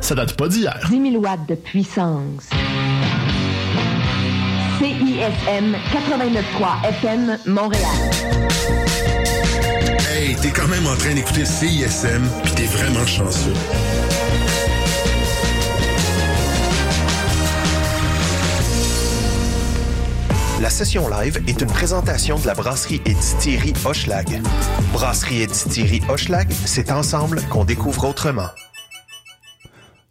[0.00, 0.78] ça date pas d'hier.
[0.88, 2.48] 10 000 watts de puissance.
[4.78, 7.82] CISM 89.3 FM Montréal.
[10.08, 13.52] Hey, t'es quand même en train d'écouter CISM, puis t'es vraiment chanceux.
[20.60, 24.40] La session live est une présentation de la brasserie et distillerie Hochelag.
[24.92, 28.48] Brasserie et distillerie Hochelag, c'est ensemble qu'on découvre autrement.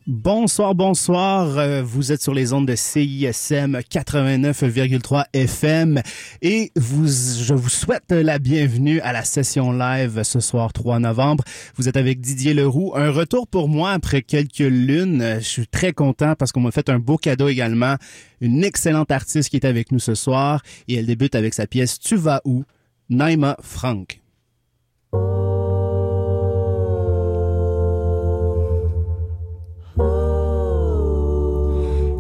[0.06, 1.58] Bonsoir, bonsoir.
[1.58, 6.02] Euh, vous êtes sur les ondes de CISM 89,3 FM
[6.42, 11.46] et vous, je vous souhaite la bienvenue à la session live ce soir 3 novembre.
[11.78, 12.92] Vous êtes avec Didier Leroux.
[12.98, 15.38] Un retour pour moi après quelques lunes.
[15.40, 17.96] Je suis très content parce qu'on m'a fait un beau cadeau également.
[18.42, 21.98] Une excellente artiste qui est avec nous ce soir et elle débute avec sa pièce
[21.98, 22.66] Tu vas où?
[23.10, 24.20] Naima Frank.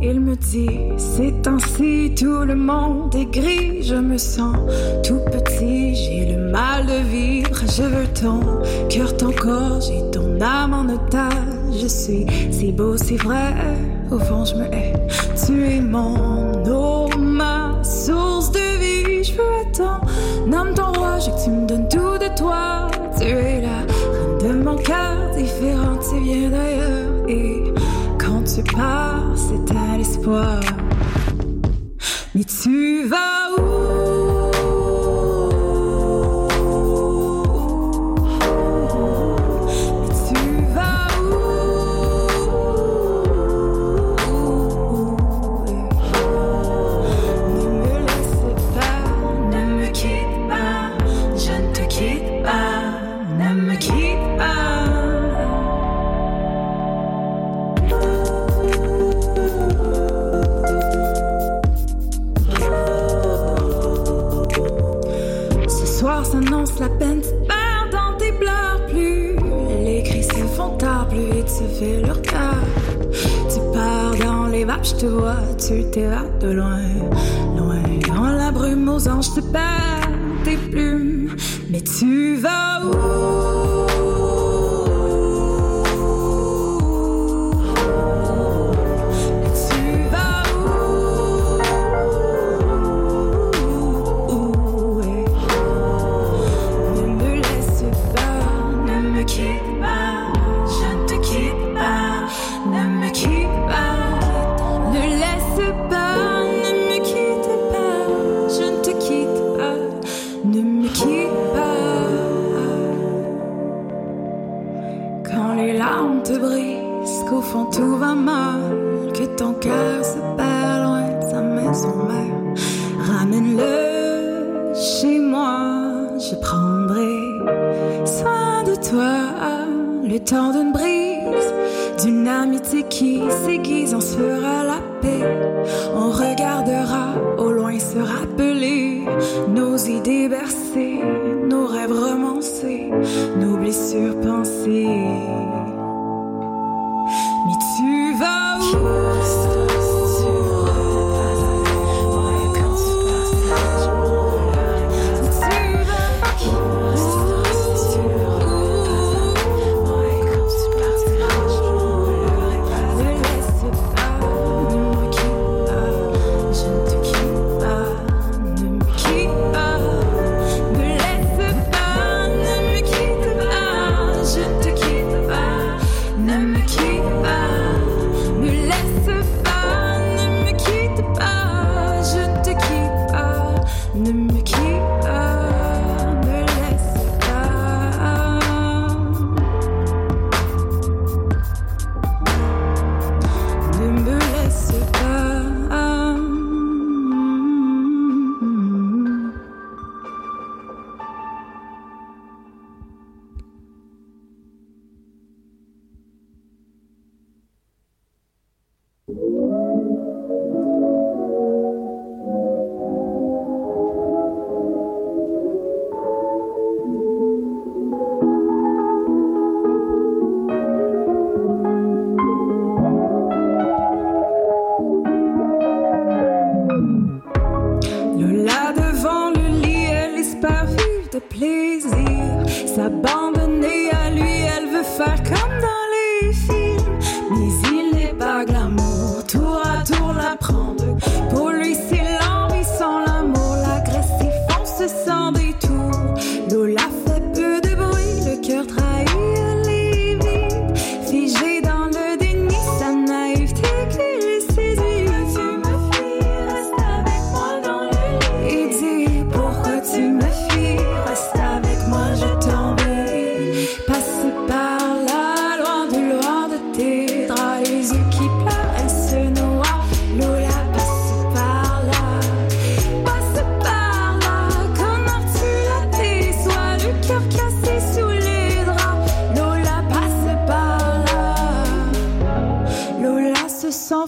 [0.05, 4.57] Il me dit, c'est ainsi, tout le monde est gris, je me sens
[5.01, 8.41] tout petit, j'ai le mal de vivre, je veux ton
[8.89, 11.31] cœur, ton corps, j'ai ton âme en otage,
[11.81, 13.53] je suis si beau, si vrai,
[14.11, 14.93] au fond je me hais,
[15.45, 21.19] tu es mon eau, ma source de vie, je veux être ton âme, ton roi,
[21.19, 25.31] je que tu me donnes tout de toi, tu es la reine de mon cœur,
[25.33, 27.63] différente, tu viens d'ailleurs, et
[28.19, 29.32] quand tu pars,
[32.33, 33.82] Mais tu vas où?
[75.03, 76.79] Te vois, tu t'évades de loin,
[77.57, 77.83] loin.
[78.07, 80.09] Dans la brume aux anges, te perds
[80.45, 81.35] tes plumes.
[81.69, 82.62] Mais tu vas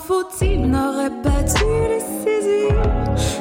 [0.07, 2.75] faut-il n'aurait pas dû les saisir.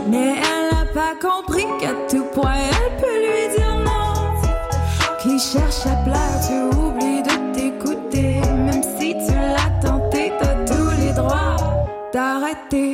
[0.09, 4.15] Mais elle n'a pas compris qu'à tout point elle peut lui dire non.
[5.21, 8.41] Qui cherche à plaire, tu oublies de t'écouter.
[8.67, 11.57] Même si tu l'as tenté, t'as tous les droits
[12.13, 12.94] d'arrêter.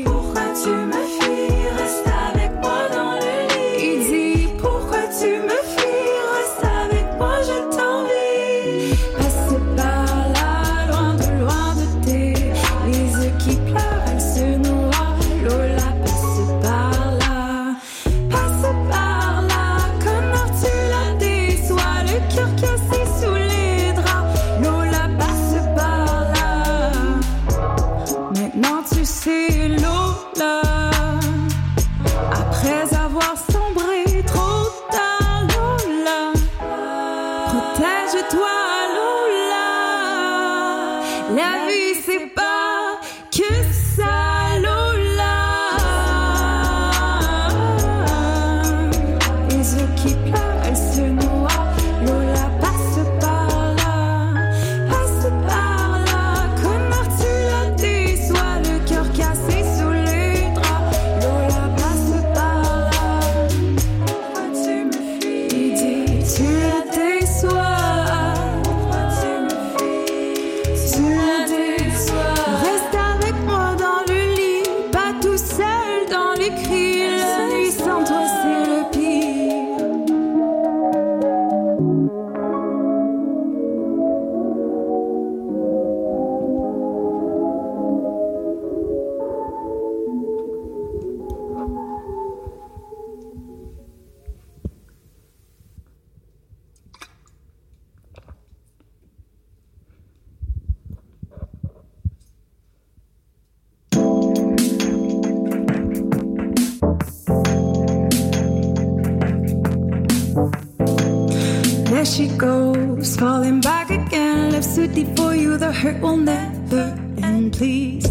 [114.70, 117.52] sweet for you, the hurt will never end.
[117.52, 118.09] Please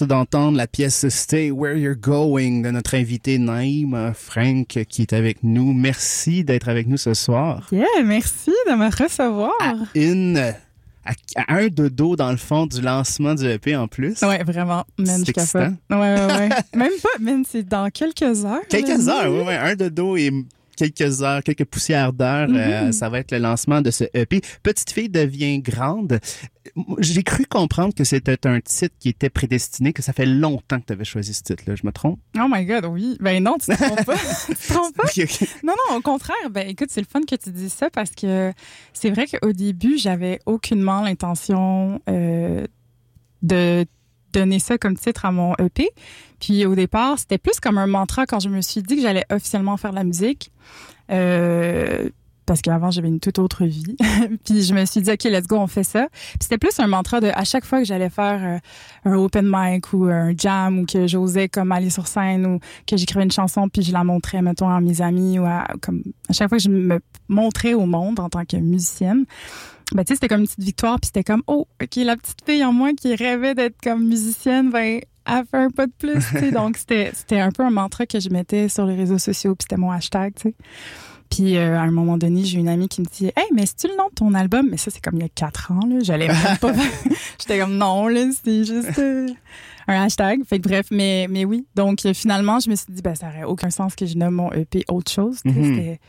[0.00, 5.12] juste d'entendre la pièce Stay Where You're Going de notre invité Naïm Frank qui est
[5.12, 5.74] avec nous.
[5.74, 7.66] Merci d'être avec nous ce soir.
[7.70, 9.52] Yeah, merci de me recevoir.
[9.60, 14.22] À une, à, à un dodo dans le fond du lancement du EP en plus.
[14.22, 14.84] Ouais, vraiment.
[14.96, 15.74] Man, C'est excitant.
[15.90, 16.48] Ouais, ouais, ouais.
[16.74, 18.62] Même pas, man, c'est dans quelques heures.
[18.70, 19.54] Quelques heures, oui, oui.
[19.54, 20.30] Un dodo et
[20.80, 24.40] quelques heures, quelques poussières d'heures, euh, ça va être le lancement de ce EP.
[24.62, 26.20] Petite fille devient grande.
[26.98, 30.86] J'ai cru comprendre que c'était un titre qui était prédestiné, que ça fait longtemps que
[30.86, 31.74] tu avais choisi ce titre-là.
[31.74, 32.18] Je me trompe?
[32.38, 33.16] Oh my god, oui.
[33.20, 34.16] Ben non, tu te trompes pas.
[34.46, 35.08] tu te trompes pas?
[35.64, 36.50] Non, non, au contraire.
[36.50, 38.52] Ben écoute, c'est le fun que tu dis ça parce que
[38.92, 42.66] c'est vrai qu'au début, j'avais aucunement l'intention euh,
[43.42, 43.84] de
[44.32, 45.88] donner ça comme titre à mon EP.
[46.40, 49.24] Puis au départ, c'était plus comme un mantra quand je me suis dit que j'allais
[49.30, 50.50] officiellement faire de la musique.
[51.10, 52.08] Euh,
[52.46, 53.96] parce qu'avant, j'avais une toute autre vie.
[54.44, 56.08] puis je me suis dit, OK, let's go, on fait ça.
[56.10, 59.48] Puis c'était plus un mantra de, à chaque fois que j'allais faire euh, un open
[59.48, 62.58] mic ou un jam ou que j'osais comme aller sur scène ou
[62.88, 65.46] que j'écrivais une chanson puis je la montrais, mettons, à mes amis ou
[65.80, 69.26] comme, à chaque fois que je me montrais au monde en tant que musicienne,
[69.92, 72.42] ben, tu sais, c'était comme une petite victoire puis c'était comme, oh, OK, la petite
[72.44, 76.14] fille en moi qui rêvait d'être comme musicienne, ben, elle fait un pas de plus,
[76.14, 76.50] tu sais.
[76.52, 79.80] Donc, c'était, un peu un mantra que je mettais sur les réseaux sociaux puis c'était
[79.80, 80.54] mon hashtag, tu sais.
[81.30, 83.86] Puis euh, à un moment donné, j'ai une amie qui me dit Hey, mais c'est-tu
[83.86, 84.66] le nom de ton album?
[84.68, 85.98] Mais ça, c'est comme il y a quatre ans, là.
[86.02, 86.72] J'allais même pas.
[87.38, 89.28] J'étais comme non, là, c'est juste euh,
[89.86, 90.42] un hashtag.
[90.44, 91.66] Fait que bref, mais, mais oui.
[91.76, 94.34] Donc euh, finalement, je me suis dit, ben, ça aurait aucun sens que je nomme
[94.34, 95.38] mon EP autre chose.
[95.44, 96.00] tu sais.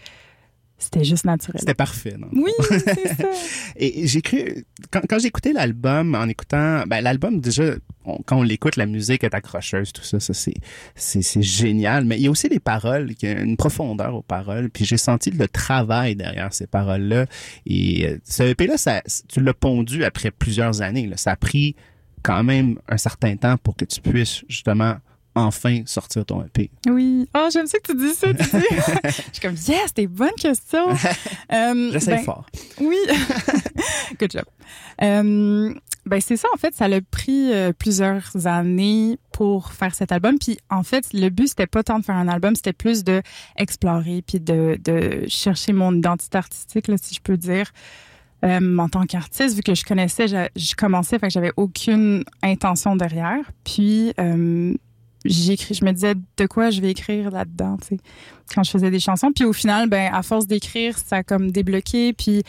[0.82, 1.60] C'était- juste naturel.
[1.60, 2.28] C'était parfait, non?
[2.34, 2.80] Oui, c'est
[3.16, 3.24] ça.
[3.76, 8.38] Et j'ai cru, quand, quand j'ai écouté l'album, en écoutant, ben, l'album, déjà, on- quand
[8.40, 10.56] on l'écoute, la musique est accrocheuse, tout ça, ça, c'est,
[10.96, 12.06] c'est, c'est génial.
[12.06, 14.70] Mais il y a aussi les paroles, il y a une profondeur aux paroles.
[14.70, 17.26] Puis j'ai senti le travail derrière ces paroles-là.
[17.66, 21.18] Et euh, ce EP-là, ça, tu l'as pondu après plusieurs années, là.
[21.18, 21.76] Ça a pris
[22.24, 24.96] quand même un certain temps pour que tu puisses, justement,
[25.36, 26.70] enfin sortir ton EP.
[26.88, 27.28] Oui.
[27.36, 28.34] Oh, j'aime ça que tu dis ça.
[28.34, 28.50] Tu dis.
[29.04, 30.90] je suis comme, yes, c'était une bonne question.
[31.52, 32.46] Euh, J'essaie ben, fort.
[32.80, 32.98] Oui.
[34.20, 34.46] Good job.
[35.02, 35.74] Euh,
[36.06, 40.38] ben c'est ça en fait, ça l'a pris euh, plusieurs années pour faire cet album
[40.40, 43.22] puis en fait, le but c'était pas tant de faire un album, c'était plus de
[43.56, 47.72] explorer puis de, de chercher mon identité artistique là si je peux dire.
[48.44, 52.24] Euh, en tant qu'artiste, vu que je connaissais, je, je commençais, fait que j'avais aucune
[52.42, 53.40] intention derrière.
[53.64, 54.74] Puis euh,
[55.26, 57.98] j'écris, je me disais de quoi je vais écrire là-dedans, tu sais,
[58.54, 59.32] quand je faisais des chansons.
[59.34, 62.14] Puis au final, ben à force d'écrire, ça a comme débloqué.
[62.14, 62.44] Puis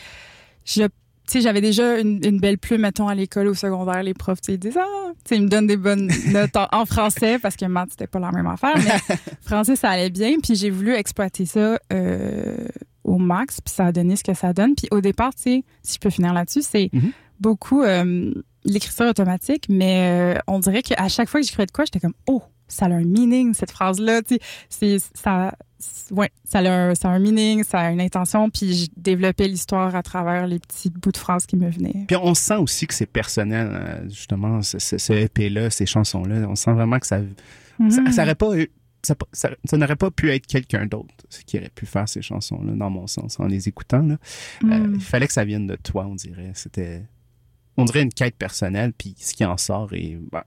[0.65, 0.83] je
[1.25, 4.41] tu sais, j'avais déjà une, une belle plume, mettons, à l'école, au secondaire, les profs,
[4.41, 7.39] tu sais, ils disent, ah, tu ils me donnent des bonnes notes en, en français,
[7.39, 10.69] parce que maths, c'était pas la même affaire, mais français, ça allait bien, puis j'ai
[10.69, 12.67] voulu exploiter ça euh,
[13.05, 14.75] au max, puis ça a donné ce que ça donne.
[14.75, 17.11] Puis au départ, tu sais, si je peux finir là-dessus, c'est Mhm.
[17.39, 18.33] beaucoup euh,
[18.65, 22.15] l'écriture automatique, mais euh, on dirait qu'à chaque fois que j'écrivais de quoi, j'étais comme,
[22.27, 24.39] oh, ça a un meaning, cette phrase-là, tu sais,
[24.69, 25.55] c'est, ça,
[26.11, 29.47] ouais, ça a, un, ça a un meaning, ça a une intention, puis je développais
[29.47, 32.05] l'histoire à travers les petits bouts de phrases qui me venaient.
[32.07, 36.47] Puis on sent aussi que c'est personnel, euh, justement, ce, ce, EP-là, ces chansons-là.
[36.49, 37.19] On sent vraiment que ça,
[37.79, 38.11] Mhm.
[38.11, 38.69] ça aurait pas eu-
[39.05, 41.13] ça, ça- ça n'aurait pas pu être quelqu'un d'autre
[41.45, 44.01] qui aurait pu faire ces chansons-là, dans mon sens, en les écoutant.
[44.01, 44.15] Là.
[44.63, 44.93] Euh, Mhm.
[44.95, 46.51] il fallait que ça vienne de toi, on dirait.
[46.53, 47.03] C'était,
[47.75, 50.43] on dirait une quête personnelle, puis ce qui en sort est, ben,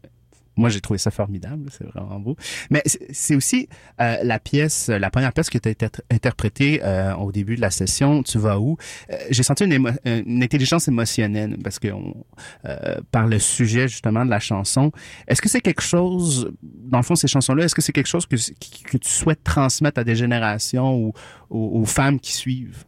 [0.56, 2.36] moi j'ai trouvé ça formidable, c'est vraiment beau.
[2.70, 3.68] Mais c'est- aussi
[4.00, 7.70] euh, la pièce, la première pièce que tu as interprétée euh, au début de la
[7.70, 8.76] session, Tu vas où?
[9.10, 12.24] Euh, J'ai senti une, émo- une intelligence émotionnelle parce que on,
[12.64, 14.90] euh, par le sujet justement de la chanson.
[15.28, 18.24] Est-ce que c'est quelque chose, dans le fond, ces chansons-là, est-ce que c'est quelque chose
[18.26, 21.12] que, tu souhaites transmettre à des générations ou
[21.50, 22.84] aux, aux femmes qui suivent?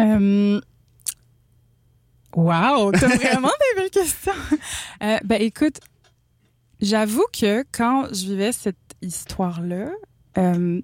[0.00, 0.60] Euh,
[2.34, 4.32] Wow, t'as vraiment des belles questions.
[5.02, 5.78] Euh, ben écoute,
[6.80, 9.90] j'avoue que quand je vivais cette histoire-là,
[10.38, 10.80] euh,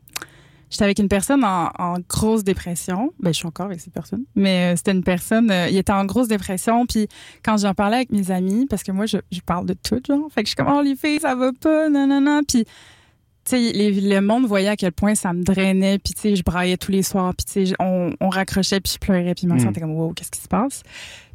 [0.71, 3.13] j'étais avec une personne en, en grosse dépression.
[3.21, 5.93] Ben je suis encore avec cette personne, mais euh, c'était une personne, euh, il était
[5.93, 6.87] en grosse dépression.
[6.87, 7.09] Puis
[7.45, 10.31] quand j'en parlais avec mes amis, parce que moi je, je parle de tout, genre,
[10.33, 12.41] fait que je suis comme oh les filles ça va pas, non.
[12.47, 12.65] Puis
[13.45, 16.45] tu sais, le monde voyait à quel point ça me drainait, puis tu sais, je
[16.45, 19.53] braillais tous les soirs, puis tu sais, on, on raccrochait, puis je pleurais, puis je
[19.53, 19.65] me Mm.
[19.65, 20.83] sentais comme wow, qu'est-ce qui se passe?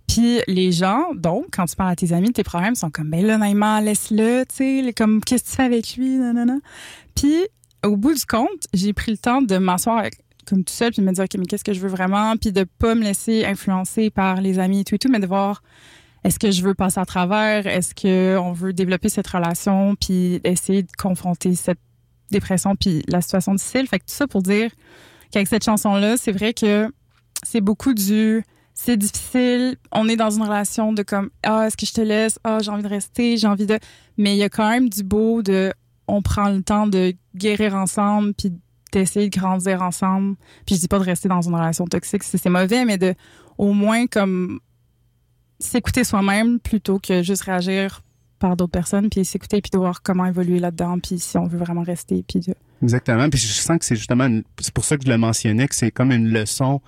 [0.08, 3.26] Puis les gens, donc, quand tu parles à tes amis tes problèmes, sont comme ben
[3.26, 6.60] là, Naïma, laisse-le, tu sais, comme qu'est-ce que tu fais avec lui, non.
[7.16, 7.46] Puis
[7.86, 10.06] au bout du compte, j'ai pris le temps de m'asseoir
[10.48, 12.36] comme tout seul puis de me dire ok mais qu'est-ce que je veux vraiment?
[12.38, 15.28] Puis de pas me laisser influencer par les amis et tout et tout mais de
[15.28, 15.62] voir
[16.24, 17.68] est-ce que je veux passer à travers?
[17.68, 19.96] Est-ce que on veut développer cette relation?
[19.96, 21.80] Puis essayer de confronter cette
[22.32, 23.88] dépression puis la situation difficile.
[23.88, 24.72] Fait que tout ça pour dire
[25.32, 26.92] qu'avec cette chanson-là, c'est vrai que
[27.44, 28.44] c'est beaucoup du
[28.80, 29.76] c'est difficile.
[29.92, 32.38] On est dans une relation de comme ah est-ce que je te laisse?
[32.44, 33.80] Ah j'ai envie de rester j'ai envie de
[34.18, 35.74] mais il y a quand même du beau de
[36.08, 38.54] on prend le temps de guérir ensemble puis
[38.94, 40.36] d'essayer de grandir ensemble.
[40.68, 43.16] Puis je dis pas de rester dans une relation toxique si c'est mauvais mais de
[43.58, 44.60] au moins comme
[45.60, 48.02] s'écouter soi-même plutôt que juste réagir
[48.38, 51.58] par d'autres personnes puis s'écouter puis de voir comment évoluer là-dedans puis si on veut
[51.58, 52.42] vraiment rester puis
[52.84, 53.28] Exactement.
[53.30, 54.30] Puis je sens que c'est justement,
[54.60, 56.80] c'est pour ça que je le mentionnais, que c'est comme une leçon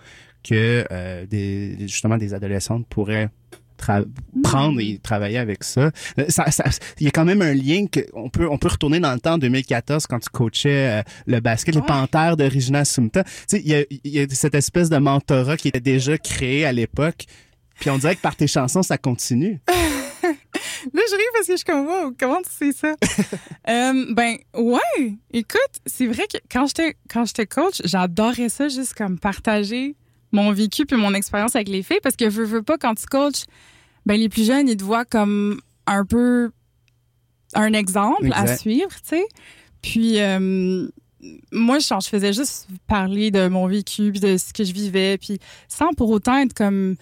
[0.44, 3.30] que euh, des, justement des adolescentes pourraient
[3.80, 4.06] tra-
[4.44, 5.92] prendre et travailler avec ça.
[6.20, 6.66] Euh, ça, ça-
[7.00, 9.20] Il y a quand même un lien que on peut on peut retourner dans le
[9.20, 11.88] temps 2014 quand tu coachais euh, le basket, les Ouais.
[11.88, 13.24] Panthères de Regina Sumta.
[13.24, 16.18] Tu sais, il y a, il y a cette espèce de mentorat qui était déjà
[16.18, 17.26] créé à l'époque.
[17.80, 19.62] Puis on dirait que par tes chansons, ça continue.
[20.94, 22.96] Là, je ris parce que je suis comme, wow, comment tu sais ça?
[23.70, 25.14] Euh, ben, ouais.
[25.32, 29.96] Écoute, c'est vrai que quand j'étais, quand j'étais coach, j'adorais ça, juste comme partager
[30.32, 33.06] mon vécu puis mon expérience avec les filles parce que veux, veux pas, quand tu
[33.06, 33.46] coaches,
[34.06, 36.52] ben, les plus jeunes, ils te voient comme un peu
[37.56, 39.26] un exemple à suivre, tu sais.
[39.82, 40.88] Puis, euh,
[41.52, 45.40] moi, je faisais juste parler de mon vécu puis de ce que je vivais puis
[45.68, 46.96] sans pour autant être comme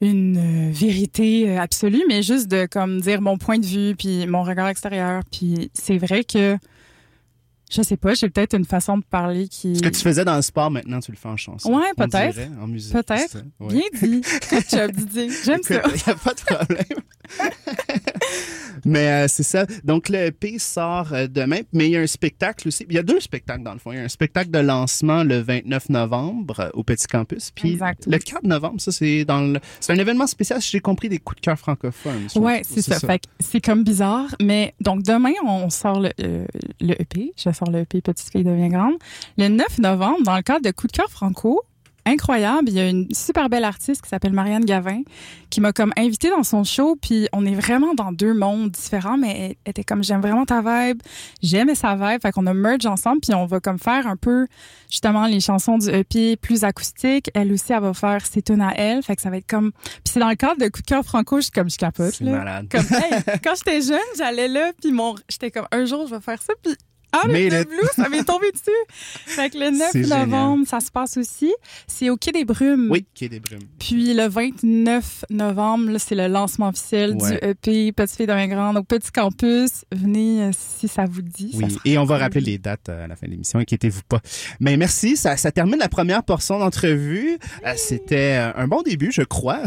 [0.00, 4.26] une euh, vérité euh, absolue, mais juste de comme dire mon point de vue puis
[4.26, 5.22] mon regard extérieur.
[5.30, 6.56] Puis c'est vrai que
[7.70, 10.36] je sais pas, j'ai peut-être une façon de parler qui Ce que tu faisais dans
[10.36, 11.74] le sport, maintenant, tu le fais en chanson.
[11.74, 12.38] Ouais, peut-être.
[12.60, 12.92] En musique.
[12.92, 13.38] Peut-être.
[13.60, 13.74] Ouais.
[13.74, 14.08] bien
[14.88, 15.30] dit.
[15.44, 15.82] J'aime ça.
[15.86, 16.84] Il n'y a pas de problème.
[18.84, 19.66] mais euh, c'est ça.
[19.84, 22.86] Donc, le EP sort euh, demain, mais il y a un spectacle aussi.
[22.88, 23.92] Il y a deux spectacles, dans le fond.
[23.92, 27.50] Il y a un spectacle de lancement le 29 novembre euh, au Petit Campus.
[27.54, 28.06] Puis Exact.
[28.06, 29.60] le 4 novembre, ça, c'est dans le...
[29.80, 32.28] C'est un événement spécial, si j'ai compris, des coups de cœur francophones.
[32.36, 32.98] Ouais, c'est ça.
[32.98, 36.46] Fait que c'est comme bizarre, mais donc demain on sort le, euh,
[36.80, 38.94] le EP, je sors le EP Petite fille devient grande.
[39.36, 41.62] Le 9 novembre, dans le cadre de Coup de cœur franco,
[42.08, 45.02] incroyable, il y a une super belle artiste qui s'appelle Marianne Gavin
[45.50, 49.16] qui m'a comme invitée dans son show, puis on est vraiment dans deux mondes différents,
[49.16, 51.00] mais elle était comme j'aime vraiment ta vibe,
[51.42, 54.46] j'aime sa vibe, fait qu'on a merge ensemble, puis on va comme faire un peu
[54.90, 57.30] justement les chansons du EP plus acoustiques.
[57.34, 59.72] Elle aussi, elle va faire ses tunes à elle, fait que ça va être comme,
[59.72, 62.14] puis c'est dans le cadre de Coup de cœur franco, je suis comme je capote
[62.14, 62.32] C'est là.
[62.32, 62.66] malade.
[62.70, 66.20] Comme, hey, quand j'étais jeune, j'allais là, puis mon, j'étais comme, un jour, je vais
[66.20, 66.74] faire ça, puis
[67.12, 68.70] ah, le Mais le- blue, ça m'est tombé dessus.
[69.26, 71.52] Fait que le 9 C'est novembre, ça se passe aussi.
[71.86, 72.88] C'est au Quai des Brumes.
[72.90, 73.60] Oui, est des brumes.
[73.78, 77.30] Puis le 29 novembre, c'est le lancement officiel Ouais.
[77.40, 79.84] du EP Petite Fille d'un Grande au Petit Campus.
[79.92, 81.50] Venez euh, si ça vous dit.
[81.54, 84.20] Oui, et on va rappeler les dates euh, à la fin de l'émission, inquiétez-vous pas.
[84.60, 87.38] Mais merci, ça, ça termine la première portion d'entrevue.
[87.66, 89.62] Euh, C'était un bon début, je crois.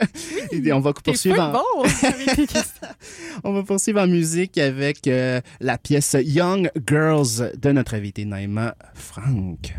[0.52, 1.88] Et on va poursuivre en, bon
[3.44, 8.74] on va poursuivre en musique avec euh, la pièce Young Girls de notre invité Naïma
[8.94, 9.74] Frank.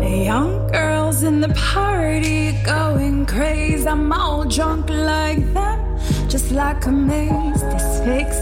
[0.00, 3.86] Young girls in the party going crazy.
[3.88, 7.62] I'm all drunk like them, just like a maze.
[8.04, 8.32] Fake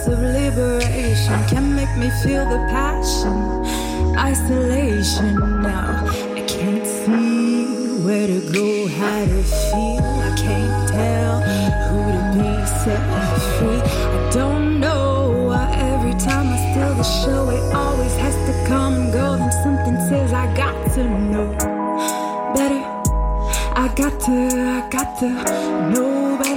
[0.00, 3.66] sense of liberation can make me feel the passion,
[4.16, 5.34] isolation.
[5.62, 7.66] Now I can't see
[8.04, 10.04] where to go, how to feel.
[10.28, 11.40] I can't tell
[11.88, 13.22] who to be, set me
[13.58, 13.82] free.
[14.16, 18.94] I don't know why every time I steal the show, it always has to come
[18.94, 19.36] and go.
[19.36, 21.54] Then something says I got to know
[22.54, 22.82] better.
[23.74, 25.28] I got to, I got to
[25.92, 26.49] know better.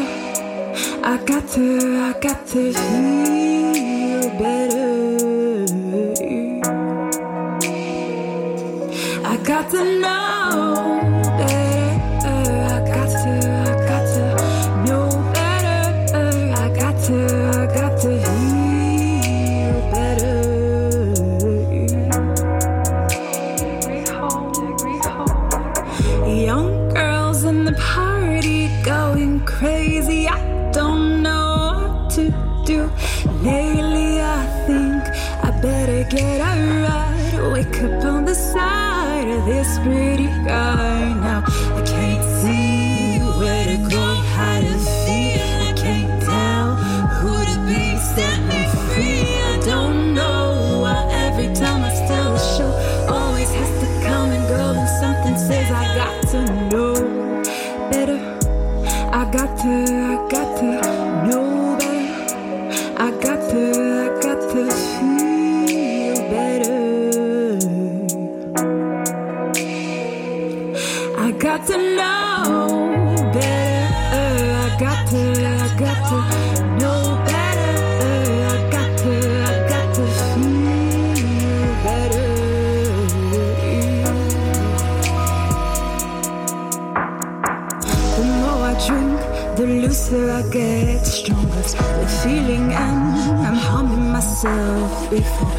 [1.06, 5.66] I got to, I got to feel better.
[9.26, 10.33] I got to know
[59.16, 60.66] I got to, I got to
[61.28, 62.34] know better.
[62.98, 63.62] I got to,
[64.02, 64.64] I got to
[64.98, 66.80] feel better.
[71.20, 74.52] I got to know better.
[74.64, 75.43] I got to,
[95.18, 95.54] before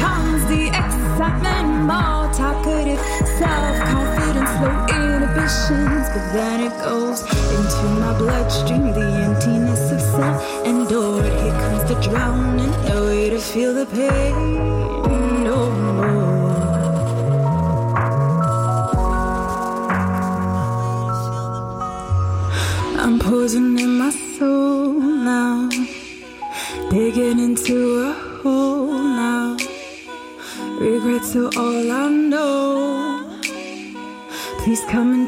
[0.00, 3.00] comes the excitement, more talkative,
[3.38, 7.20] self-confidence, low inhibitions, but then it goes
[7.56, 11.24] into my bloodstream, the emptiness of self endured.
[11.24, 16.13] Here comes the drowning, no way to feel the pain no more.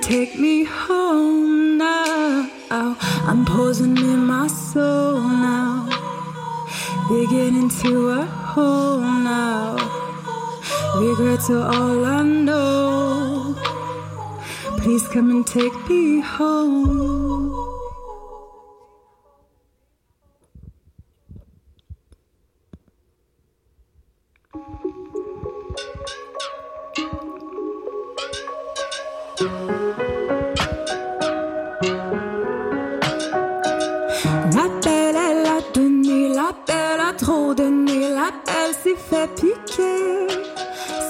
[0.07, 2.49] Take me home now.
[2.71, 5.89] I'm poisoning my soul now,
[7.09, 9.75] digging into a hole now.
[10.95, 13.57] Regrets are all I know.
[14.79, 16.86] Please come and take me home.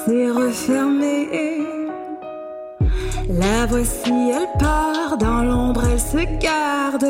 [0.07, 1.29] C'est refermé.
[3.29, 7.07] La voici, elle part dans l'ombre, elle se garde.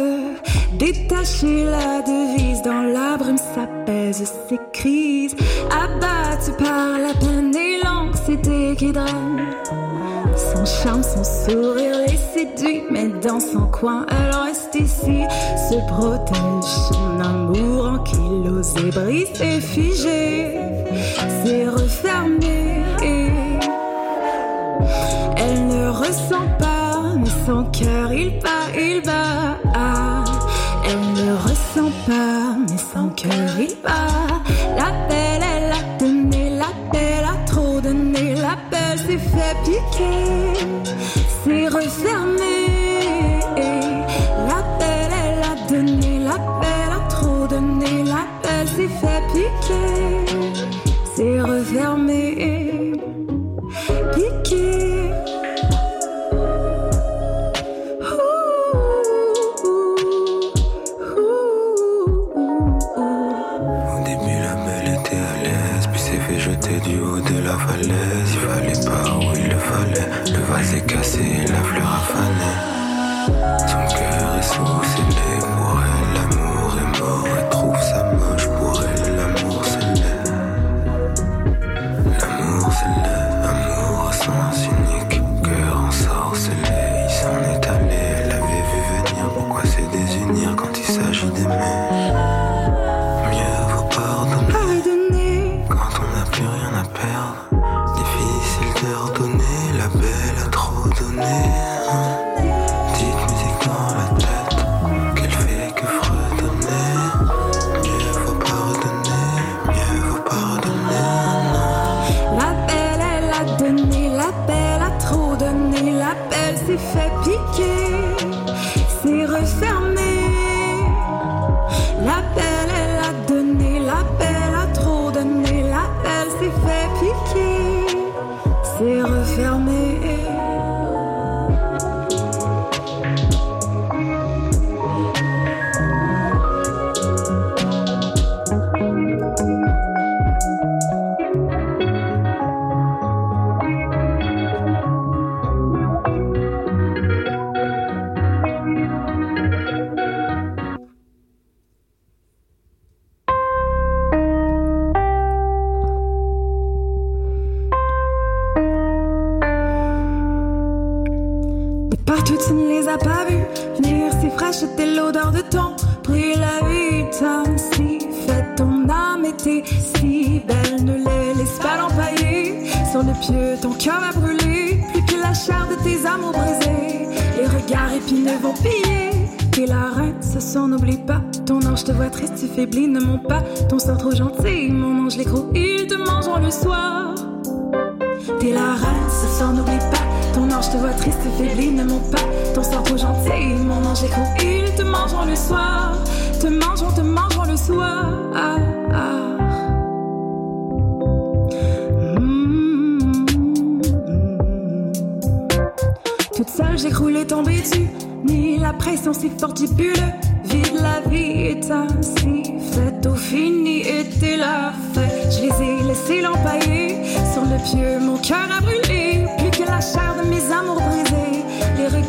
[0.79, 5.37] Détachée la devise, dans la brume s'apaise ses crises.
[5.71, 9.43] Abattue par la peine et l'anxiété qui draine.
[10.37, 15.23] Son charme, son sourire les séduit, mais dans son coin, elle reste ici.
[15.69, 20.59] Se protège, son amour en kilos et brisé, figé.
[21.45, 22.86] C'est refermé.
[25.97, 29.57] Ressent pas, mais son cœur il bat, il bat.
[30.85, 34.43] Elle ne ressent pas, mais son cœur il bat.
[34.77, 40.53] La belle, elle a donné, la belle a trop donné, la belle s'est fait piquer,
[41.43, 42.57] c'est refermé.
[44.51, 50.05] La belle, elle a donné, la belle a trop donné, la belle s'est fait piquer,
[51.15, 52.06] c'est refermé.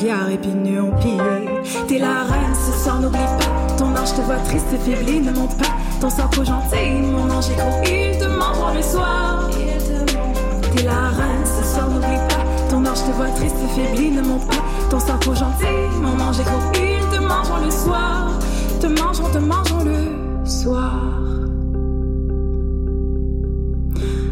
[0.07, 1.83] Pillé.
[1.85, 3.75] T'es la reine, ce soir, n'oublie pas.
[3.77, 5.75] Ton ange te voit triste, faibli, ne monte pas.
[5.99, 9.49] Ton sang trop gentil, mon ange est gros, il te mangeront le soir.
[10.73, 12.69] T'es la reine, ce soir, n'oublie pas.
[12.69, 14.63] Ton ange te voit triste, faibli, ne monte pas.
[14.89, 15.65] Ton sang trop gentil,
[16.01, 18.29] mon ange est gros, il te mangeront le soir.
[18.79, 21.01] Te mangeront, te mangeront le soir.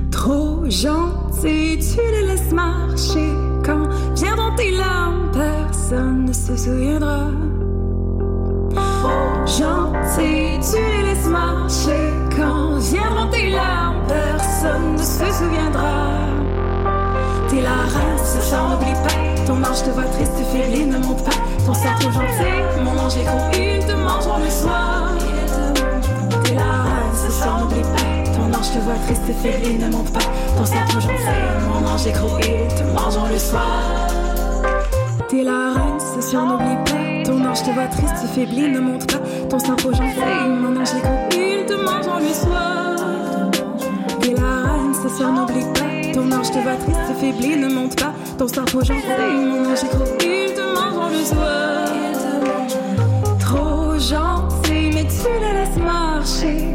[0.09, 3.54] Trop gentil, tu les laisses marcher.
[3.65, 7.31] Quand viendront tes larmes, personne ne se souviendra.
[9.47, 12.13] Gentil, tu les laisses marcher.
[12.35, 16.19] Quand viendront tes larmes, personne ne se souviendra.
[17.49, 19.43] T'es la reine, ce soir n'oublie pas.
[19.47, 21.31] Ton ange te voit triste, faibli, ne monte pas.
[21.65, 25.11] Ton trop gentil, mon ange est gros, il te mangeront le soir.
[26.43, 28.14] T'es la reine, ce soir n'oublie pas.
[28.55, 30.19] Ton ange te voit triste, faibli, ne monte pas.
[30.55, 31.13] Ton sang trop gentil,
[31.67, 34.07] mon ange est gros, il te mangeront le soir.
[35.27, 37.29] T'es la reine, ce soir n'oublie pas.
[37.29, 39.19] Ton ange te voit triste, faibli, ne monte pas.
[39.49, 42.95] Ton sang trop gentil, mon ange est gros, il te mangeront le soir.
[44.21, 46.13] T'es la reine, ce soir n'oublie pas.
[46.13, 48.13] Ton ange te voit triste, faibli, ne monte pas.
[48.37, 49.01] Ton sang trop gentil,
[49.35, 51.89] mon ange est gros, il te mangeront le soir.
[53.37, 56.74] Trop gentil, mais tu les laisses marcher.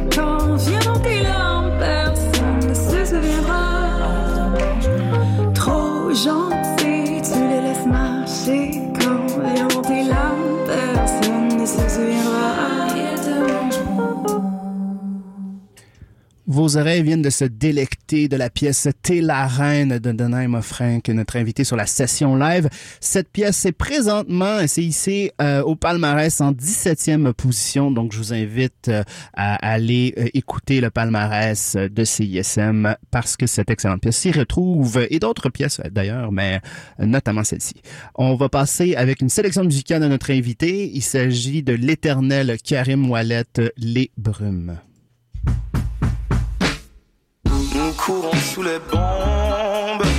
[16.60, 21.08] Vos oreilles viennent de se délecter de la pièce T'es la reine de Denaima Frank,
[21.08, 22.68] notre invité sur la session live.
[23.00, 28.34] Cette pièce est présentement, c'est ici euh, au palmarès en 17e position, donc je vous
[28.34, 34.18] invite euh, à aller euh, écouter le palmarès de CISM parce que cette excellente pièce
[34.18, 36.60] s'y retrouve et d'autres pièces d'ailleurs, mais
[36.98, 37.76] notamment celle-ci.
[38.16, 40.90] On va passer avec une sélection musicale de notre invité.
[40.92, 43.46] Il s'agit de l'éternel Karim Wallet,
[43.78, 44.78] Les Brumes.
[48.04, 50.09] Courons sous les bombes.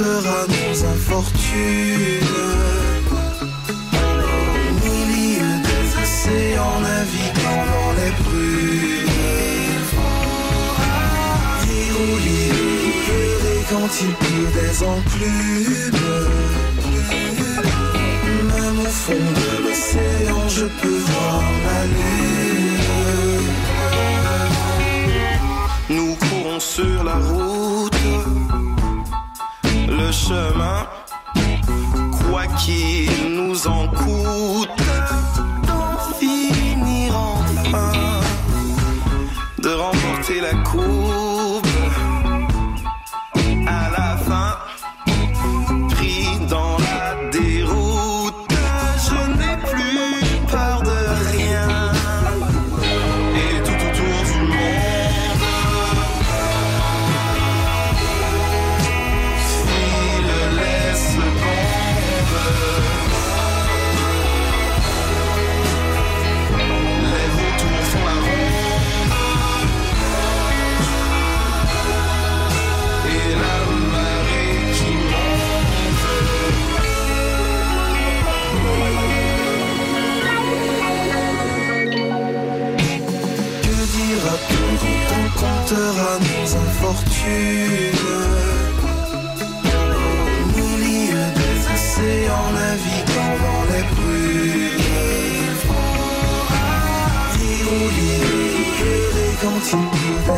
[0.00, 2.36] On comptera nos infortunes.
[3.92, 9.10] Au milieu des océans naviguant dans les brumes.
[11.62, 16.02] Rire ou lire, pleurer quand il pleut des enclumes.
[18.54, 22.40] Même au fond de l'océan je peux voir la lune.
[25.90, 27.89] Nous courons sur la route
[30.00, 30.86] le chemin,
[32.20, 34.68] quoi qu'il nous en coûte,
[35.66, 37.92] d'en finir enfin,
[39.58, 41.29] de remporter la coupe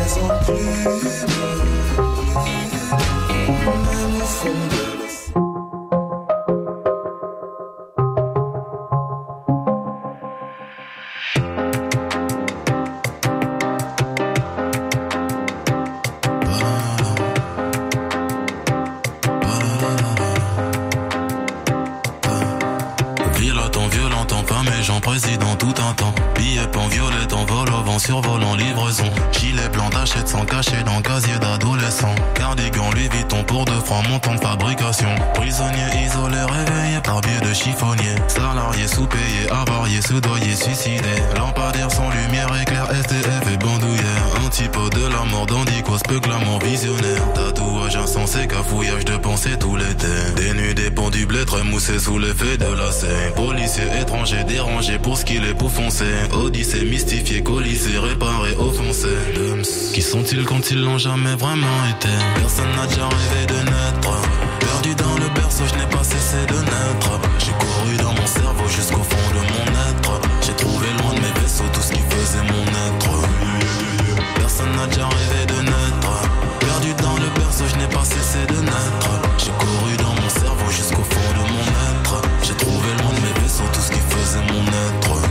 [0.03, 1.22] pleut des enclumes.
[51.99, 53.33] Sous l'effet de la scène.
[53.35, 56.13] Policier étranger, dérangé pour ce qu'il est pour foncer.
[56.33, 59.09] Odyssée, mystifié, colisé, réparé, offensé.
[59.93, 62.09] Qui sont-ils quand ils l'ont jamais vraiment été?
[62.35, 64.21] Personne n'a déjà rêvé de naître.
[64.59, 67.19] Perdu dans le berceau, je n'ai pas cessé de naître.
[67.39, 70.21] J'ai couru dans mon cerveau jusqu'au fond de mon être.
[70.41, 73.11] J'ai trouvé loin de mes vaisseaux tout ce qui faisait mon être.
[74.35, 76.13] Personne n'a déjà rêvé de naître.
[76.59, 79.11] Perdu dans le berceau, je n'ai pas cessé de naître.
[79.37, 81.22] J'ai couru dans mon cerveau jusqu'au fond
[84.33, 85.21] tout ce qui faisait mon être.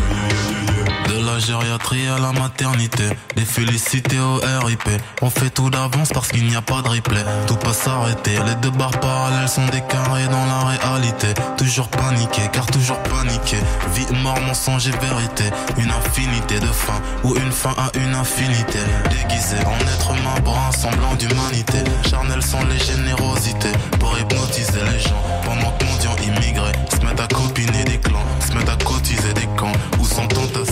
[1.09, 3.05] De la gériatrie à la maternité,
[3.37, 4.88] des félicités au RIP.
[5.21, 7.25] On fait tout d'avance parce qu'il n'y a pas de replay.
[7.47, 11.29] Tout peut s'arrêter, les deux barres parallèles sont des carrés dans la réalité.
[11.59, 13.59] Toujours paniqué, car toujours paniqué.
[13.95, 15.45] Vie, mort, mensonge et vérité.
[15.79, 18.79] Une infinité de fins, ou une fin à une infinité.
[19.11, 21.79] Déguisé en être humain, brin semblant d'humanité.
[22.09, 25.23] Charnel sont les générosités pour hypnotiser les gens.
[25.45, 26.72] Pendant que mendiants immigrés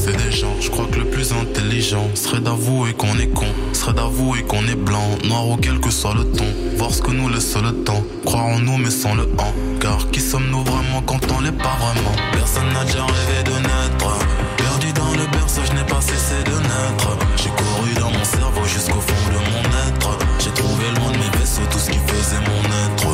[0.01, 0.55] entassés des gens.
[0.61, 4.77] Je crois que le plus intelligent serait d'avouer qu'on est con, serait d'avouer qu'on est
[4.77, 6.45] blanc, noir ou quel que soit le ton.
[6.77, 9.53] Voir ce que nous laisse le temps, croire en nous mais sans le en.
[9.81, 12.17] Car qui sommes-nous vraiment quand on l'est pas vraiment?
[12.33, 14.19] Personne n'a déjà rêvé de naître.
[14.57, 17.17] Perdu dans le berceau, je n'ai pas cessé de naître.
[17.37, 20.19] J'ai couru dans mon cerveau jusqu'au fond de mon être.
[20.39, 23.09] J'ai trouvé loin de mes vaisseaux tout ce qui faisait mon être.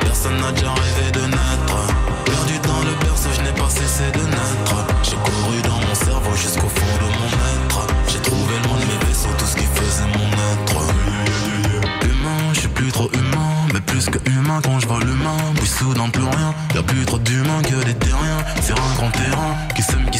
[0.00, 1.57] Personne n'a déjà rêvé de naître.
[14.62, 15.36] Quand je vois l'humain.
[15.56, 18.38] Puis soudain plus rien, y a plus trop d'humains que des terriens.
[18.62, 19.54] C'est un grand terrain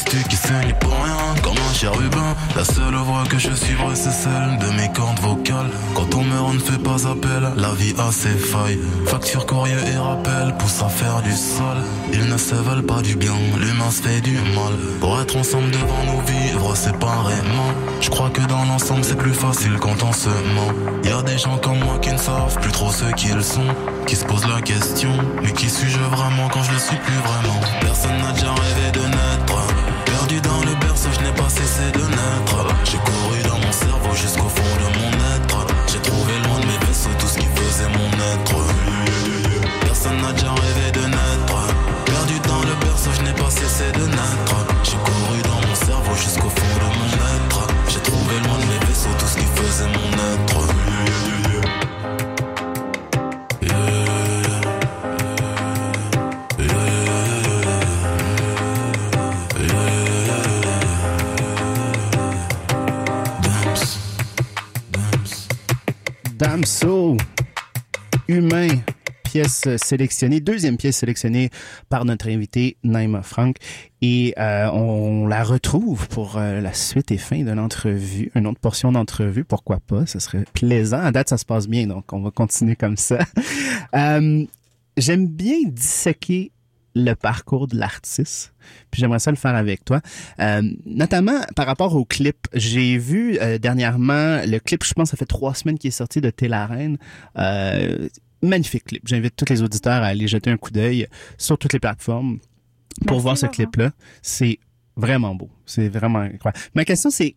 [0.08, 1.16] se tue, qui saigne pour rien.
[1.42, 5.70] Comme un chérubin, la seule voix que je suivrai c'est celle de mes cordes vocales.
[5.94, 8.78] Quand on meurt, on ne fait pas appel, la vie a ses failles.
[9.06, 11.78] Facture, courrier et rappel poussent à faire du sol.
[12.12, 14.74] Ils ne se veulent pas du bien, l'humain se fait du mal.
[15.00, 17.70] Pour être ensemble devant nous vivre séparément.
[18.00, 20.72] Je crois que dans l'ensemble c'est plus facile quand on se ment.
[21.04, 23.74] Y a des gens comme moi qui ne savent plus trop ce qu'ils sont.
[24.06, 25.10] Qui se posent la question,
[25.42, 27.60] mais qui suis-je vraiment quand je le suis plus vraiment?
[27.80, 29.87] Personne n'a déjà rêvé de naître.
[31.28, 32.56] N'ai pas cessé de naître.
[32.84, 35.66] J'ai couru dans mon cerveau jusqu'au fond de mon être.
[35.86, 38.56] J'ai trouvé loin de mes vaisseaux tout ce qui faisait mon être.
[39.82, 41.60] Personne n'a déjà rêvé de naître.
[42.06, 44.56] Perdu dans le berceau, je n'ai pas cessé de naître.
[44.82, 47.66] J'ai couru dans mon cerveau jusqu'au fond de mon être.
[47.88, 50.47] J'ai trouvé loin de mes vaisseaux tout ce qui faisait mon être.
[66.58, 67.16] Damso,
[68.26, 68.66] humain,
[69.22, 71.50] pièce sélectionnée, deuxième pièce sélectionnée
[71.88, 73.54] par notre invité Naima Frank.
[74.02, 78.58] Et euh, on la retrouve pour euh, la suite et fin de l'entrevue, une autre
[78.58, 80.98] portion d'entrevue, pourquoi pas, ce serait plaisant.
[80.98, 83.18] À date, ça se passe bien, donc on va continuer comme ça.
[83.94, 84.44] Euh,
[84.98, 86.50] J'aime bien disséquer
[87.04, 88.52] le parcours de l'artiste.
[88.90, 90.00] Puis j'aimerais ça le faire avec toi.
[90.40, 92.46] Euh, notamment par rapport au clip.
[92.54, 95.92] J'ai vu euh, dernièrement le clip, je pense que ça fait trois semaines qu'il est
[95.92, 96.98] sorti de Télarène.
[97.38, 98.08] Euh,
[98.42, 99.02] magnifique clip.
[99.06, 101.06] J'invite tous les auditeurs à aller jeter un coup d'œil
[101.38, 102.38] sur toutes les plateformes
[103.06, 103.90] pour Merci, voir ce clip-là.
[104.22, 104.58] C'est
[104.96, 105.50] vraiment beau.
[105.66, 106.58] C'est vraiment incroyable.
[106.74, 107.36] Ma question, c'est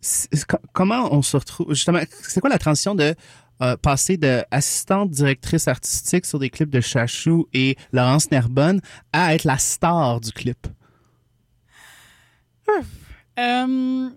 [0.00, 3.14] c'est- co- comment on se retrouve justement c'est quoi la transition de
[3.60, 8.80] euh, passer de assistante directrice artistique sur des clips de Chachou et Laurence Nerbonne
[9.12, 10.66] à être la star du clip
[13.38, 14.10] Euh,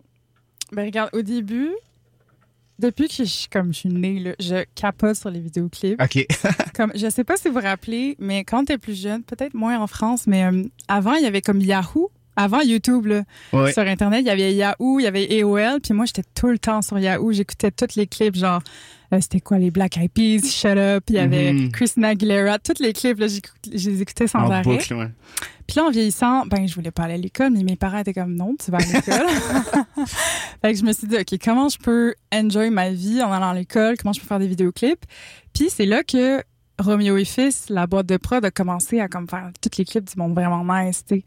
[0.72, 1.72] ben regarde, au début,
[2.80, 6.02] depuis que je, comme je suis née, là, je capote sur les vidéoclips.
[6.02, 6.26] OK.
[6.76, 9.80] Comme, je sais pas si vous vous rappelez, mais quand t'es plus jeune, peut-être moins
[9.80, 12.12] en France, mais euh, avant, il y avait comme Yahoo.
[12.36, 13.24] Avant YouTube, là,
[13.54, 13.72] Ouais.
[13.72, 16.60] sur Internet, il y avait Yahoo, il y avait AOL, puis moi, j'étais tout le
[16.60, 17.32] temps sur Yahoo.
[17.32, 18.62] J'écoutais tous les clips, genre,
[19.14, 21.72] euh, c'était quoi, les Black Eyed Peas, Shut Up, il y avait Mhm.
[21.72, 24.64] Christina Aguilera, tous les clips, là, je les écoutais sans En arrêt.
[24.64, 25.10] boucle, ouais.
[25.68, 28.14] Puis là, en vieillissant, ben, je voulais pas aller à l'école, mais mes parents étaient
[28.14, 29.28] comme, non, tu vas à l'école.
[30.62, 33.50] fait que je me suis dit, OK, comment je peux enjoy ma vie en allant
[33.50, 33.96] à l'école?
[33.98, 35.04] Comment je peux faire des vidéoclips?
[35.54, 36.44] Puis c'est là que
[36.78, 40.20] Romeo et Fils, la boîte de prod, a commencé à comme faire les clips du
[40.20, 41.24] monde vraiment nice, tu sais.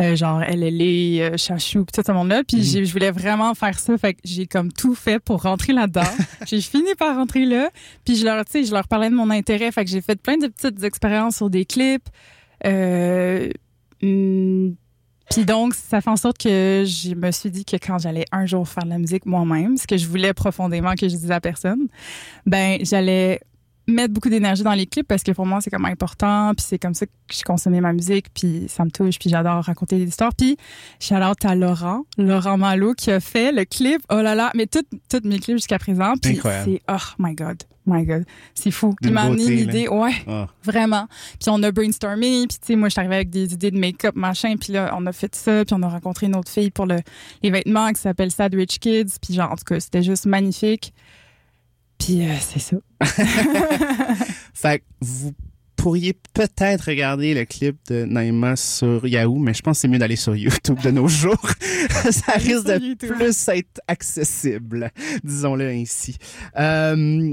[0.00, 2.42] Euh, genre LLA, euh, Chachou, tout ce monde-là.
[2.46, 3.96] Puis j'ai- je voulais vraiment faire ça.
[3.98, 6.02] Fait que j'ai comme tout fait pour rentrer là-dedans.
[6.46, 7.70] j'ai fini par rentrer là.
[8.04, 9.70] Puis je leur, tu sais, je leur parlais de mon intérêt.
[9.72, 12.06] Fait que j'ai fait plein de petites expériences sur des clips.
[12.66, 13.50] Euh,
[14.02, 14.74] hum,
[15.30, 18.46] puis donc, ça fait en sorte que je me suis dit que quand j'allais un
[18.46, 21.40] jour faire de la musique moi-même, ce que je voulais profondément que je disais à
[21.40, 21.86] personne,
[22.46, 23.40] ben j'allais
[23.88, 26.78] mettre beaucoup d'énergie dans les clips parce que pour moi c'est comme important puis c'est
[26.78, 30.06] comme ça que je consommais ma musique puis ça me touche puis j'adore raconter des
[30.06, 30.56] histoires puis
[31.12, 34.88] out à Laurent Laurent Malo qui a fait le clip oh là là mais toutes
[35.08, 38.24] toutes mes clips jusqu'à présent puis c'est oh my god my god
[38.54, 40.46] c'est fou il m'a amené beauté, l'idée ouais Ah.
[40.62, 41.06] Vraiment.
[41.40, 43.78] Puis on a brainstormé, puis tu sais, moi, je suis arrivée avec des idées de
[43.78, 46.70] make-up, machin, puis là, on a fait ça, puis on a rencontré une autre fille
[46.70, 46.98] pour le,
[47.42, 50.92] les vêtements qui s'appelle Sad Rich Kids, puis genre, en tout cas, c'était juste magnifique.
[51.98, 52.76] Puis euh, c'est ça.
[54.54, 55.32] Fait que vous
[55.78, 59.98] pourriez peut-être regarder le clip de Naïma sur Yahoo, mais je pense que c'est mieux
[59.98, 61.50] d'aller sur YouTube de nos jours.
[62.10, 63.14] Ça risque de YouTube.
[63.14, 64.90] plus être accessible,
[65.24, 66.16] disons-le ainsi.
[66.58, 67.32] Euh,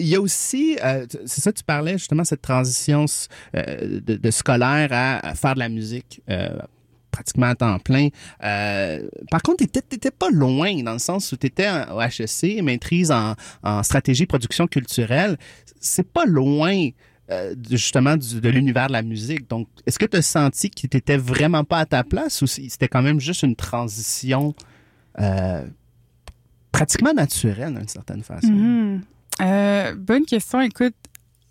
[0.00, 3.06] il y a aussi, euh, c'est ça, tu parlais justement cette transition
[3.56, 6.22] euh, de, de scolaire à, à faire de la musique.
[7.10, 8.08] Pratiquement à temps plein.
[8.44, 12.62] Euh, par contre, tu n'étais pas loin dans le sens où tu étais au HEC,
[12.62, 15.38] maîtrise en, en stratégie production culturelle.
[15.80, 16.90] C'est pas loin
[17.30, 19.50] euh, justement de l'univers de la musique.
[19.50, 22.88] Donc, est-ce que tu as senti que tu vraiment pas à ta place ou c'était
[22.88, 24.54] quand même juste une transition
[25.20, 25.66] euh,
[26.72, 28.48] pratiquement naturelle d'une certaine façon?
[28.48, 29.02] Mhm.
[29.42, 30.62] Euh, bonne question.
[30.62, 30.94] Écoute,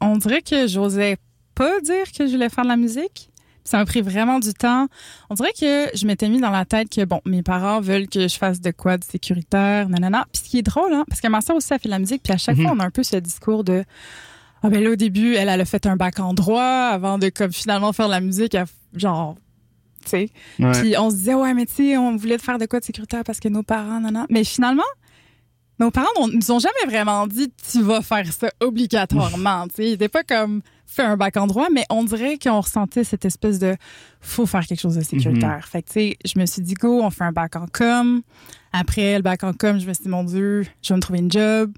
[0.01, 1.17] on dirait que j'osais
[1.53, 3.29] pas dire que je voulais faire de la musique.
[3.67, 4.87] Ça m'a pris vraiment du temps.
[5.29, 8.27] On dirait que je m'étais mis dans la tête que, bon, mes parents veulent que
[8.27, 10.25] je fasse de quoi de sécuritaire, nanana.
[10.31, 11.99] Puis ce qui est drôle, hein, parce que ma soeur aussi a fait de la
[11.99, 12.63] musique, puis à chaque Mhm.
[12.63, 13.83] fois, on a un peu ce discours de
[14.63, 17.29] Ah ben là, au début, elle, elle a fait un bac en droit avant de
[17.29, 18.65] comme finalement faire de la musique, elle-
[18.95, 19.35] genre,
[20.03, 20.29] tu sais.
[20.59, 20.71] Ouais.
[20.81, 23.23] Puis on se disait, ouais, mais tu sais, on voulait faire de quoi de sécuritaire
[23.23, 24.25] parce que nos parents, non, non.
[24.31, 24.81] Mais finalement,
[25.79, 29.67] nos parents on- nous ont jamais vraiment dit, tu vas faire ça obligatoirement.
[29.67, 30.61] tu sais, ils étaient pas comme,
[30.97, 33.75] fais un bac en droit, mais on dirait qu'on ressentait cette espèce de,
[34.19, 35.67] faut faire quelque chose de sécuritaire.
[35.67, 38.21] Fait que, tu sais, je me suis dit, go, on fait un bac en com.
[38.73, 41.19] Après le bac en com, je me suis dit, mon Dieu, je vais me trouver
[41.19, 41.71] une job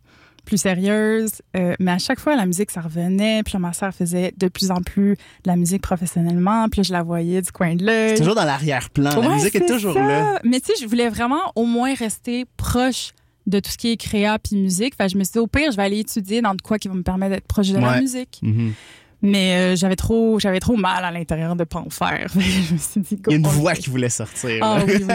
[0.45, 1.33] plus sérieuse.
[1.55, 3.43] Euh, mais à chaque fois, la musique, ça revenait.
[3.43, 6.67] Puis là, ma sœur faisait de plus en plus de la musique professionnellement.
[6.69, 8.11] Puis là, je la voyais du coin de l'œil.
[8.11, 9.21] C'est toujours dans l'arrière-plan.
[9.21, 10.01] la musique est toujours ça.
[10.01, 10.39] là.
[10.43, 13.11] Mais tu sais, je voulais vraiment au moins rester proche
[13.45, 14.95] de tout ce qui est créa puis musique.
[14.95, 16.77] Fait que je me suis dit, au pire, je vais aller étudier dans de quoi
[16.79, 18.39] qui va me permettre d'être proche de la musique.
[18.41, 18.73] Mhm.
[19.21, 22.27] Mais euh, j'avais trop j'avais trop mal à l'intérieur de pas en faire.
[22.39, 23.81] Je me suis dit, Il y a une voix fait.
[23.81, 24.59] qui voulait sortir.
[24.61, 25.13] Ah oui, oui,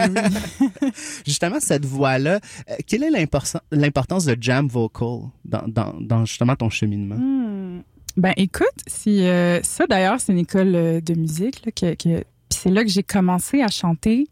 [0.81, 0.89] oui.
[1.25, 2.39] Justement, cette voix-là,
[2.69, 7.15] euh, quelle est l'importan- l'importance de jam vocal dans, dans, dans justement ton cheminement?
[7.15, 7.81] Hmm.
[8.17, 12.59] Ben écoute, si euh, ça d'ailleurs c'est une école de musique là, que, que puis
[12.61, 14.27] c'est là que j'ai commencé à chanter,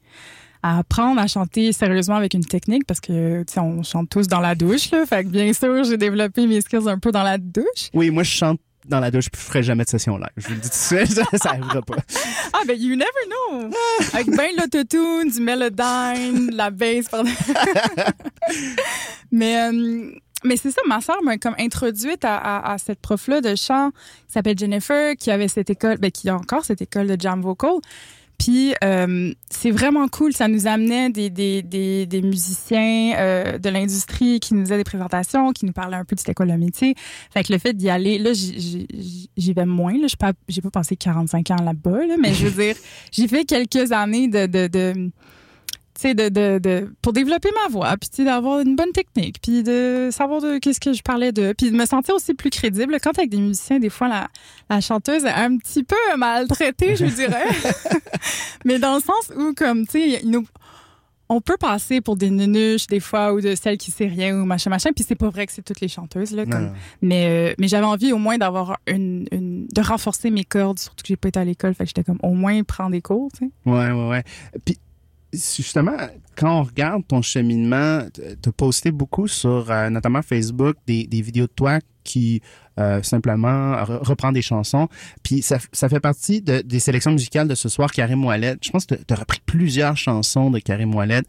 [0.62, 4.28] à apprendre à chanter sérieusement avec une technique parce que tu sais on chante tous
[4.30, 7.24] dans la douche là, fait que bien sûr j'ai développé mes skills un peu dans
[7.24, 7.90] la douche.
[7.94, 10.30] Oui, moi, je chante dans la douche, puis je ferai jamais de session live.
[10.38, 11.96] Je vous le dis tout de suite, ça arrivera pas.
[12.54, 13.70] Ah ben you never know.
[14.14, 17.32] avec ben l'autotune, du melodyne, la bass pardon.
[19.32, 20.12] mais euh,
[20.44, 23.92] mais c'est ça, ma sœur m'a comme introduite à, cette prof-là de chant
[24.28, 27.42] qui s'appelle Jennifer, qui avait cette école, ben, qui a encore cette école de jam
[27.42, 27.76] vocal.
[28.44, 33.70] Puis euh, c'est vraiment cool, ça nous amenait des, des, des, des musiciens euh, de
[33.70, 36.58] l'industrie qui nous faisaient des présentations, qui nous parlaient un peu de c'était quoi le
[36.58, 36.96] métier.
[37.34, 40.72] Fait que le fait d'y aller, là j'y- vais moins, là, je pas, j'ai pas
[40.72, 42.76] passé 45 ans là-bas, là, mais je veux dire,
[43.14, 44.68] j'ai fait quelques années de, de,
[46.02, 50.42] de, de, de, pour développer ma voix, puis d'avoir une bonne technique, puis de savoir
[50.42, 52.98] de qu'est-ce que je parlais de, puis de me sentir aussi plus crédible.
[53.02, 54.28] Quand avec des musiciens, des fois, la,
[54.70, 57.46] la chanteuse est un petit peu maltraitée, je dirais.
[58.66, 60.22] Mais dans le sens où, comme, tu sais,
[61.30, 64.46] on peut passer pour des nunuches des fois ou de celles qui sait rien ou
[64.46, 67.54] machin machin puis c'est pas vrai que c'est toutes les chanteuses là comme mais euh,
[67.58, 71.16] mais j'avais envie au moins d'avoir une, une de renforcer mes cordes surtout que j'ai
[71.16, 73.52] pas été à l'école fait que j'étais comme au moins prendre des cours tu sais
[73.66, 74.24] Ouais, ouais, ouais.
[74.66, 74.78] Puis,
[75.34, 75.98] justement,
[76.36, 81.22] quand on regarde ton cheminement, tu as posté beaucoup sur euh, notamment Facebook des, des
[81.22, 82.42] vidéos de toi qui
[82.80, 84.88] euh, simplement re- reprend des chansons.
[85.24, 88.58] Puis ça, ça fait partie de- des sélections musicales de ce soir, Karim Ouellet.
[88.62, 91.22] Je pense que tu as repris plusieurs chansons de Karim Ouellet.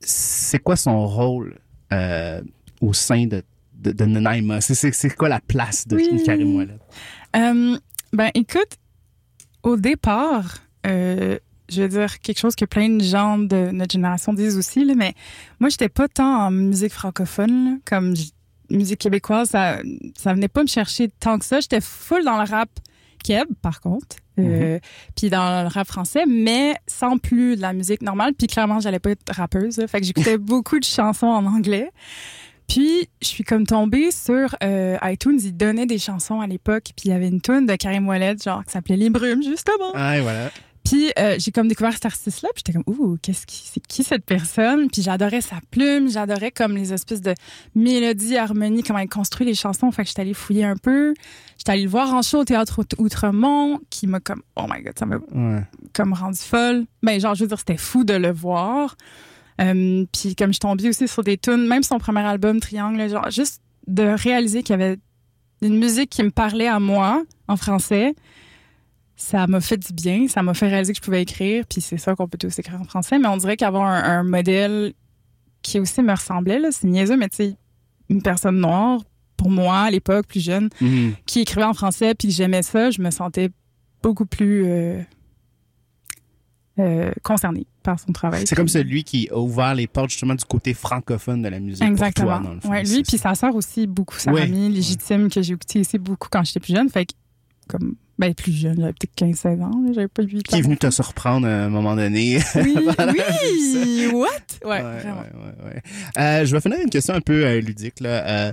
[0.00, 1.58] C'est quoi son rôle
[1.92, 2.40] euh,
[2.80, 3.42] au sein de,
[3.74, 4.60] de, de Nanaima?
[4.60, 6.22] C'est- C'est c'est quoi la place de Oui.
[6.24, 6.78] Karim Ouellet?
[7.36, 7.78] Euh,
[8.12, 8.76] ben, écoute,
[9.62, 11.38] au départ, euh,
[11.68, 14.94] je veux dire quelque chose que plein de gens de notre génération disent aussi, là,
[14.96, 15.14] mais
[15.60, 18.14] moi, j'étais pas tant en musique francophone, là, comme
[18.70, 19.78] musique québécoise, ça,
[20.16, 21.60] ça venait pas me chercher tant que ça.
[21.60, 22.70] J'étais full dans le rap
[23.22, 24.78] keb, par contre, euh,
[25.16, 28.34] puis dans le rap français, mais sans plus de la musique normale.
[28.34, 29.86] Puis clairement, j'allais pas être rappeuse, là.
[29.86, 31.90] fait que j'écoutais beaucoup de chansons en anglais.
[32.68, 35.38] Puis, je suis comme tombée sur euh, iTunes.
[35.42, 36.84] Ils donnaient des chansons à l'époque.
[36.96, 39.90] Puis, il y avait une tune de Karim Ouellet, genre, qui s'appelait Les Brumes, justement.
[39.94, 40.50] Ah, et voilà.
[40.84, 42.48] Puis, euh, j'ai comme découvert cet artiste-là.
[42.54, 44.88] Puis, j'étais comme, ouh, qu'est-ce qui, c'est qui cette personne?
[44.90, 46.08] Puis, j'adorais sa plume.
[46.10, 47.34] J'adorais comme les espèces de
[47.74, 49.90] mélodies, harmonies, comment il construit les chansons.
[49.92, 51.14] Fait que j'étais allée fouiller un peu.
[51.56, 54.82] J'étais allée le voir en show au Théâtre Out- Outremont, qui m'a comme, oh my
[54.82, 55.62] God, ça m'a Ouais.
[55.94, 56.84] comme rendu folle.
[57.02, 58.96] Ben, genre, je veux dire, c'était fou de le voir.
[59.60, 63.30] Euh, puis comme je tombais aussi sur des tunes, même son premier album, Triangle, genre,
[63.30, 64.96] juste de réaliser qu'il y avait
[65.60, 68.14] une musique qui me parlait à moi, en français,
[69.16, 70.26] ça m'a fait du bien.
[70.28, 71.64] Ça m'a fait réaliser que je pouvais écrire.
[71.68, 73.18] Puis c'est ça qu'on peut tous écrire en français.
[73.18, 74.92] Mais on dirait qu'avoir un, un modèle
[75.62, 77.56] qui aussi me ressemblait, c'est niaiseux, mais tu sais,
[78.08, 79.00] une personne noire,
[79.36, 81.14] pour moi, à l'époque, plus jeune, Mhm.
[81.26, 83.50] qui écrivait en français puis que j'aimais ça, je me sentais
[84.02, 85.00] beaucoup plus euh,
[86.78, 88.44] euh, concernée par son travail.
[88.46, 91.82] C'est comme celui qui a ouvert les portes justement du côté francophone de la musique.
[91.84, 92.28] Exactement.
[92.32, 92.70] Pour toi, dans le fond.
[92.70, 93.30] ouais, lui puis ça.
[93.30, 94.40] sa sœur aussi beaucoup sa Oui.
[94.42, 97.12] famille légitime que j'ai écouté aussi beaucoup quand j'étais plus jeune, fait que
[97.68, 100.76] comme ben plus jeune, j'avais peut-être 15 16 ans, j'avais pas 8 Qui est venu
[100.76, 102.38] te surprendre à un moment donné.
[102.54, 102.76] Oui,
[103.84, 104.28] oui, what?
[104.64, 105.82] Ouais, Ouais.
[106.18, 108.00] Euh, je vais finir une question un peu euh, ludique.
[108.00, 108.48] Là.
[108.48, 108.52] Euh,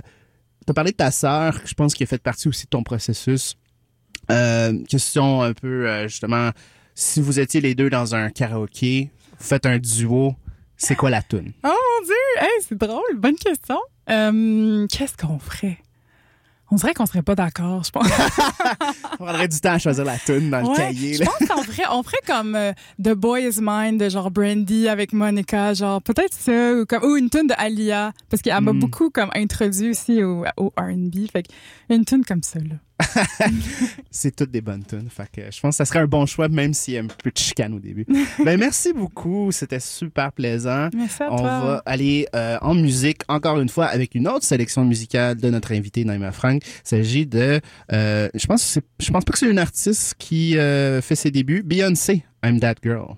[0.66, 3.56] tu as parlé de ta sœur, je pense qu'elle fait partie aussi de ton processus.
[4.88, 6.50] Question un peu, justement,
[6.94, 10.34] si vous étiez les deux dans un karaoké, vous faites un duo,
[10.76, 11.52] c'est quoi la tune?
[11.64, 13.78] Oh mon dieu, hey, c'est drôle, bonne question.
[14.06, 15.78] Qu'est-ce qu'on ferait?
[16.72, 18.06] On dirait qu'on serait pas d'accord, je pense.
[19.20, 21.14] On prendrait du temps à choisir la tune dans le cahier.
[21.14, 21.26] Je là.
[21.38, 25.12] pense qu'on ferait, on ferait comme euh, The Boy Is Mine de genre Brandy avec
[25.12, 28.78] Monica, genre peut-être ça, ou, comme, ou une tune de Alia, parce qu'elle m'a Mm.
[28.78, 31.46] beaucoup comme introduit aussi au, au R&B, fait
[31.88, 32.76] une tune comme ça, là.
[34.10, 35.08] C'est toutes des bonnes tunes.
[35.10, 37.06] Fait que je pense que ça serait un bon choix, même s'il y a un
[37.06, 38.06] peu de chicane au début.
[38.44, 39.50] ben, merci beaucoup.
[39.52, 40.88] C'était super plaisant.
[40.94, 41.42] Merci à On toi.
[41.60, 45.72] va aller euh, en musique, encore une fois, avec une autre sélection musicale de notre
[45.72, 46.62] invité, Naima Frank.
[46.64, 47.60] Il s'agit de...
[47.92, 51.14] euh, je pense que c'est- je pense pas que c'est une artiste qui euh, fait
[51.16, 51.62] ses débuts.
[51.64, 53.14] Beyoncé, I'm That Girl.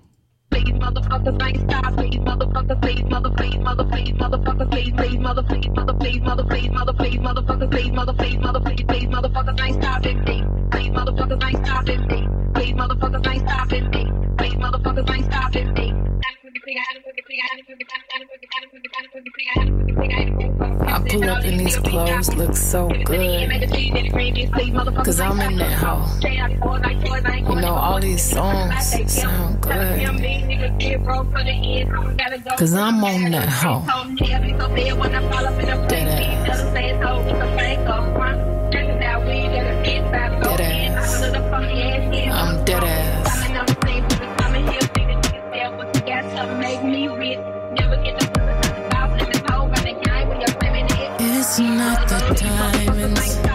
[0.53, 1.95] Please, motherfuckers, ain't stop.
[1.97, 6.43] Please, motherfuckers, please, mother, please, mother, please, motherfuckers, please, please, mother, please, mother, please, mother,
[6.43, 10.43] please, mother, please, motherfuckers, please, mother, please, mother, please, please, motherfuckers, ain't stopping me.
[10.69, 12.27] Please, motherfuckers, ain't stopping me.
[12.53, 14.05] Please, motherfuckers, ain't stopping me.
[14.37, 15.93] Please, motherfuckers, ain't stopping me.
[20.87, 23.49] I pull up in these clothes, look so good.
[25.03, 26.05] Cause I'm in that hoe.
[27.49, 28.73] You know, all these songs
[29.11, 29.99] sound good.
[32.57, 33.83] Cause I'm on that ass.
[35.89, 36.07] Dead
[40.61, 41.21] ass.
[42.31, 43.52] I'm dead ass
[46.35, 47.37] the.
[51.19, 53.52] It's not the diamonds.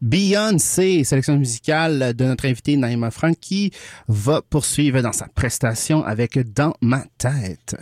[0.00, 3.72] Beyoncé, sélection musicale de notre invité Naïma Frank qui
[4.06, 7.74] va poursuivre dans sa prestation avec Dans ma tête.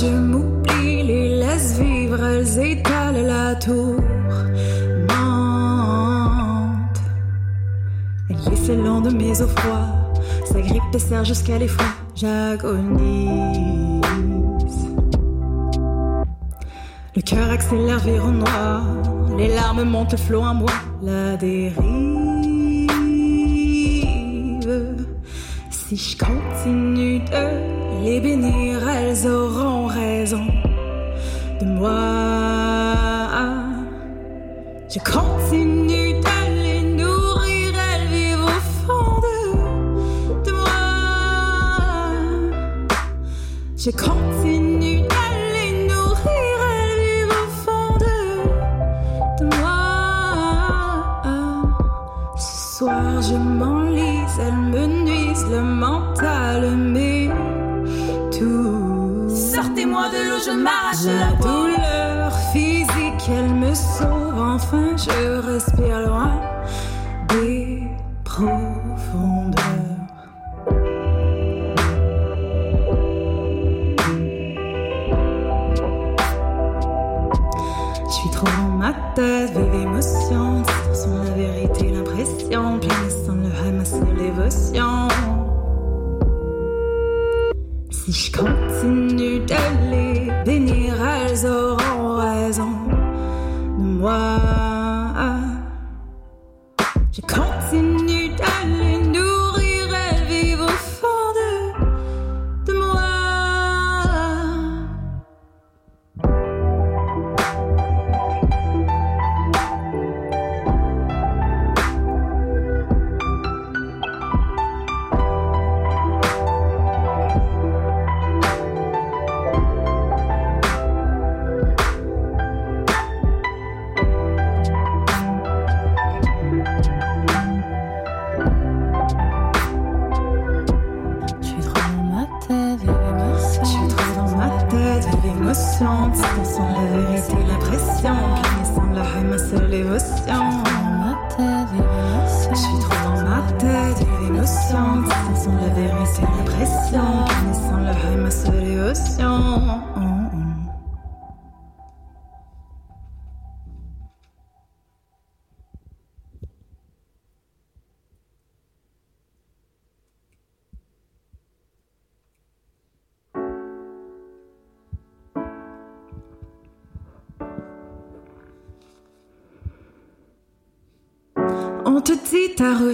[0.00, 3.96] Je m'oublie, les laisse vivre, elles étalent la tour.
[8.28, 9.88] Elle glisse le long de mes os froids.
[10.46, 11.86] Sa grippe dessert jusqu'à l'effroi.
[12.14, 14.00] J'agonise.
[17.16, 18.82] Le cœur accélère vers au noir.
[19.36, 20.72] Les larmes montent flot en moi.
[21.02, 21.76] La dérive.
[25.70, 30.44] Si je continue de les bénir, elles auront raison
[31.60, 32.50] de moi.
[34.92, 39.38] Je continue de les nourrir, elles vivent au fond de,
[40.46, 40.82] de moi.
[43.76, 45.24] Je continue de
[45.54, 48.18] les nourrir, elles vivent au fond de,
[49.38, 49.80] de moi.
[52.36, 57.19] Ce soir, je m'enlise, elles me nuisent, le mental, mais
[58.40, 59.28] tout.
[59.28, 64.38] Sortez-moi de l'eau, je m'arrache la douleur physique, elle me sauve.
[64.38, 66.32] Enfin, je respire loin
[67.28, 67.82] des
[68.24, 69.60] profondeurs.
[78.06, 80.62] Je suis trop dans ma tête, vive émotion.
[80.62, 82.78] Distorsion, la vérité, l'impression.
[82.80, 83.02] Plein
[83.42, 83.84] le high, ma
[88.12, 88.18] seule émotion.
[88.18, 90.09] Si je continue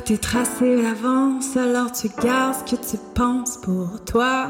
[0.06, 4.48] route est tracée d'avance, alors tu gardes ce que tu penses pour toi.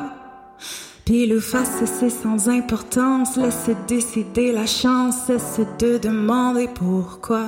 [1.04, 7.44] Pile ou face, c'est sans importance, laisse décider la chance, cesse de demander pourquoi.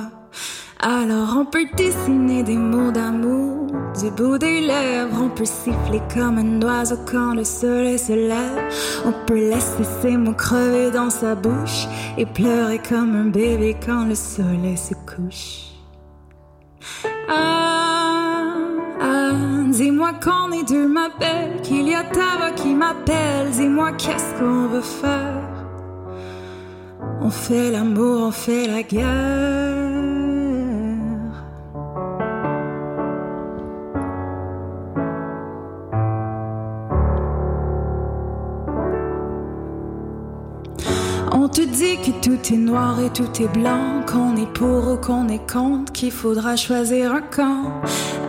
[0.79, 3.67] Alors on peut dessiner des mots d'amour
[3.99, 5.21] du bout des lèvres.
[5.21, 8.73] On peut siffler comme un oiseau quand le soleil se lève.
[9.05, 11.85] On peut laisser ses mots crever dans sa bouche
[12.17, 15.65] et pleurer comme un bébé quand le soleil se couche.
[17.27, 17.88] Ah,
[19.69, 23.49] dis-moi qu'on est deux, ma belle, qu'il y a ta voix qui m'appelle.
[23.51, 25.43] Dis-moi qu'est-ce qu'on veut faire.
[27.21, 29.99] On fait l'amour, on fait la guerre.
[41.31, 44.97] On te dit que tout est noir et tout est blanc, qu'on est pour ou
[44.97, 47.81] qu'on est contre, qu'il faudra choisir un camp.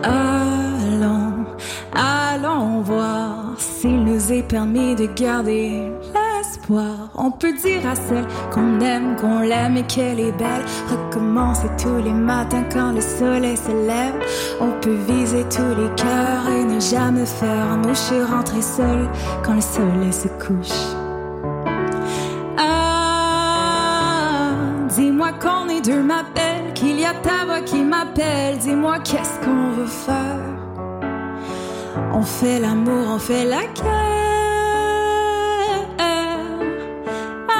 [0.03, 1.20] Allons,
[1.93, 7.09] allons voir s'il nous est permis de garder l'espoir.
[7.15, 10.65] On peut dire à celle qu'on aime, qu'on l'aime et qu'elle est belle.
[10.89, 14.15] Recommencer tous les matins quand le soleil se lève.
[14.59, 19.09] On peut viser tous les cœurs et ne jamais faire mouche et rentrer seul
[19.43, 20.95] quand le soleil se couche.
[22.57, 24.51] Ah,
[24.95, 28.57] dis-moi qu'on est deux, ma belle, qu'il y a ta voix qui m'appelle.
[28.59, 30.60] Dis-moi qu'est-ce qu'on veut faire.
[32.13, 33.87] On fait l'amour, on fait la guerre.
[37.49, 37.53] Ah,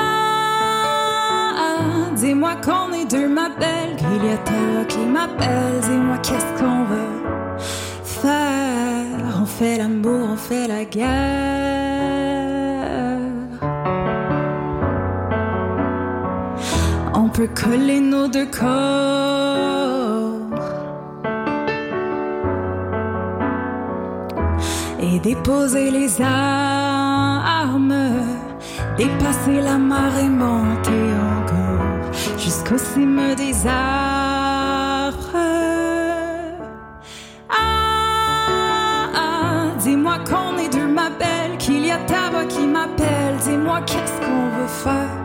[1.57, 5.79] ah, dis-moi qu'on est deux, ma belle, qu'il y a ta voix qui m'appelle.
[5.81, 7.21] Dis-moi qu'est-ce qu'on veut
[8.03, 9.41] faire.
[9.41, 11.11] On fait l'amour, on fait la guerre.
[17.13, 19.90] On peut coller nos deux corps
[25.01, 27.95] et déposer les armes,
[28.97, 31.05] dépasser la marée, monter
[31.37, 35.17] encore jusqu'au cime des arbres.
[37.49, 43.37] Ah, ah, dis-moi qu'on est deux, ma belle, qu'il y a ta voix qui m'appelle.
[43.43, 45.17] Dis-moi qu'est-ce qu'on veut faire?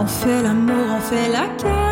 [0.00, 1.87] On fait l'amour, on fait la guerre.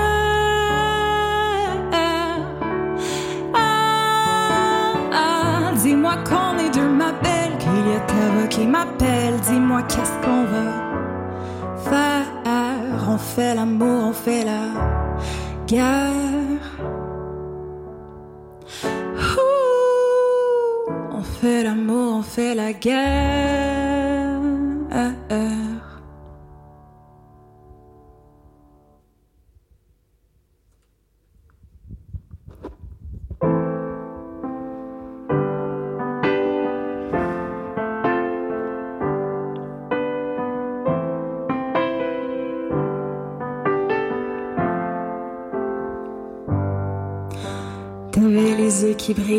[8.48, 9.40] Qui m'appelle.
[9.48, 10.74] Dis-moi qu'est-ce qu'on veut
[11.90, 12.26] faire?
[13.08, 14.64] On fait l'amour, on fait la
[15.66, 16.66] guerre.
[21.12, 23.95] On fait l'amour, on fait la guerre.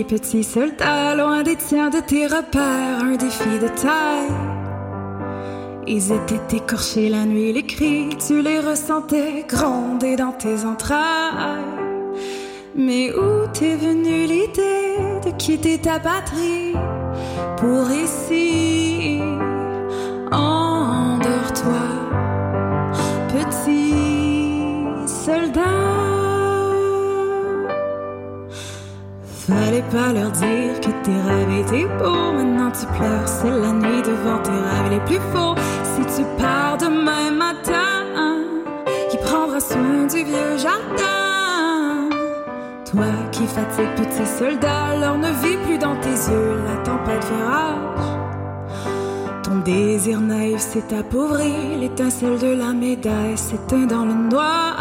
[0.08, 4.32] Petit soldat, loin des tiens de tes repères, un défi de taille.
[5.86, 11.64] Ils étaient écorchés la nuit, les cris, tu les ressentais gronder dans tes entrailles.
[12.76, 14.96] Mais où t'es venue l'idée
[15.26, 16.74] de quitter ta patrie
[17.58, 19.20] pour ici?
[20.32, 21.84] Endors-toi,
[23.34, 23.94] petit
[25.06, 25.77] soldat?
[29.48, 32.34] Fallait pas leur dire que tes rêves étaient beaux.
[32.34, 35.56] Maintenant tu pleures, c'est la nuit devant tes rêves les plus faux.
[35.84, 38.04] Si tu pars demain matin,
[39.10, 42.10] qui prendra soin du vieux jardin?
[42.92, 47.44] Toi qui fatigue petit soldat, l'heure ne vit plus dans tes yeux, la tempête fait
[47.46, 48.04] rage.
[49.44, 54.76] Ton désir naïf s'est appauvri, l'étincelle de la médaille s'éteint dans le noir.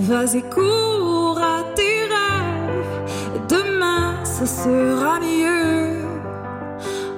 [0.00, 1.13] Vas-y, cours
[4.46, 6.04] sera mieux.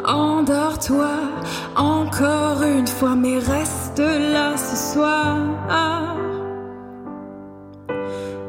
[0.04, 1.10] Endors-toi
[1.74, 5.36] encore une fois, mais reste là ce soir.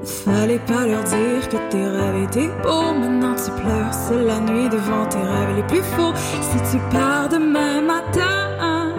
[0.03, 2.93] Fallait pas leur dire que tes rêves étaient beaux.
[2.93, 6.13] Maintenant tu pleures, c'est la nuit devant tes rêves les plus faux.
[6.41, 8.93] Si tu pars demain matin,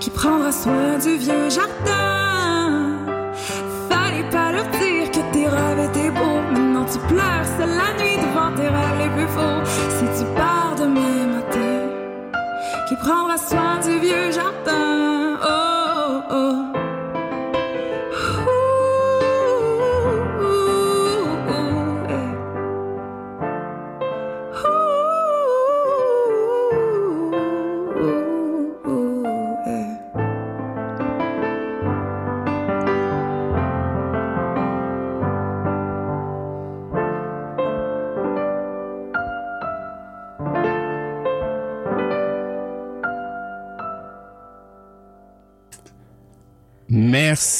[0.00, 2.96] qui prendra soin du vieux jardin?
[3.88, 6.37] Fallait pas leur dire que tes rêves étaient beaux.
[6.98, 9.64] Tu pleures, c'est la nuit devant tes rêves les plus faux.
[9.98, 11.86] Si tu pars demain matin,
[12.88, 15.38] qui prendra soin du vieux jardin?
[15.42, 16.67] Oh, oh, oh.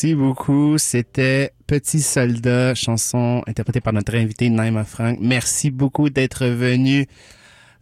[0.01, 0.79] Merci beaucoup.
[0.79, 5.19] C'était Petit Soldat, chanson interprétée par notre invité Naima Frank.
[5.21, 7.09] Merci beaucoup d'être venu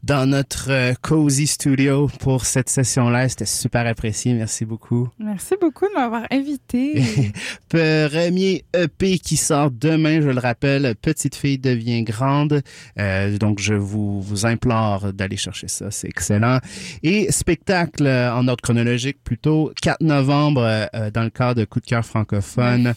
[0.07, 3.29] dans notre euh, cozy studio pour cette session-là.
[3.29, 4.35] C'était super apprécié.
[4.35, 5.09] Merci beaucoup.
[5.19, 7.03] Merci beaucoup de m'avoir invité.
[7.69, 12.63] Premier EP qui sort demain, je le rappelle, Petite fille devient grande.
[13.01, 15.91] Euh, donc, je vous, vous implore d'aller chercher ça.
[15.91, 16.61] C'est excellent.
[17.03, 21.81] Et spectacle euh, en ordre chronologique, plutôt 4 novembre, euh, dans le cadre de Coup
[21.81, 22.95] de cœur francophone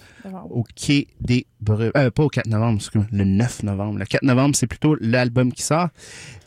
[0.50, 1.92] au Quai des Brumes.
[1.98, 2.82] Euh, pas au 4 novembre,
[3.12, 4.00] le 9 novembre.
[4.00, 5.90] Le 4 novembre, c'est plutôt l'album qui sort.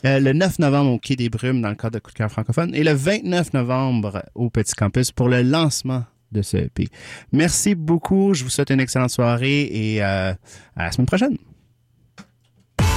[0.05, 2.31] Euh, le 9 novembre au Quai des Brumes dans le cadre de Coup de cœur
[2.31, 2.73] francophone.
[2.73, 6.87] Et le 29 novembre au Petit Campus pour le lancement de ce EP.
[7.31, 8.33] Merci beaucoup.
[8.33, 10.33] Je vous souhaite une excellente soirée et euh,
[10.75, 11.37] à la semaine prochaine.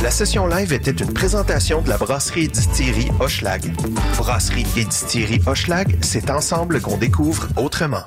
[0.02, 3.72] La session live était une présentation de la brasserie et distillerie Hochelag.
[4.18, 8.04] Brasserie et distillerie Hochelag, c'est ensemble qu'on découvre autrement.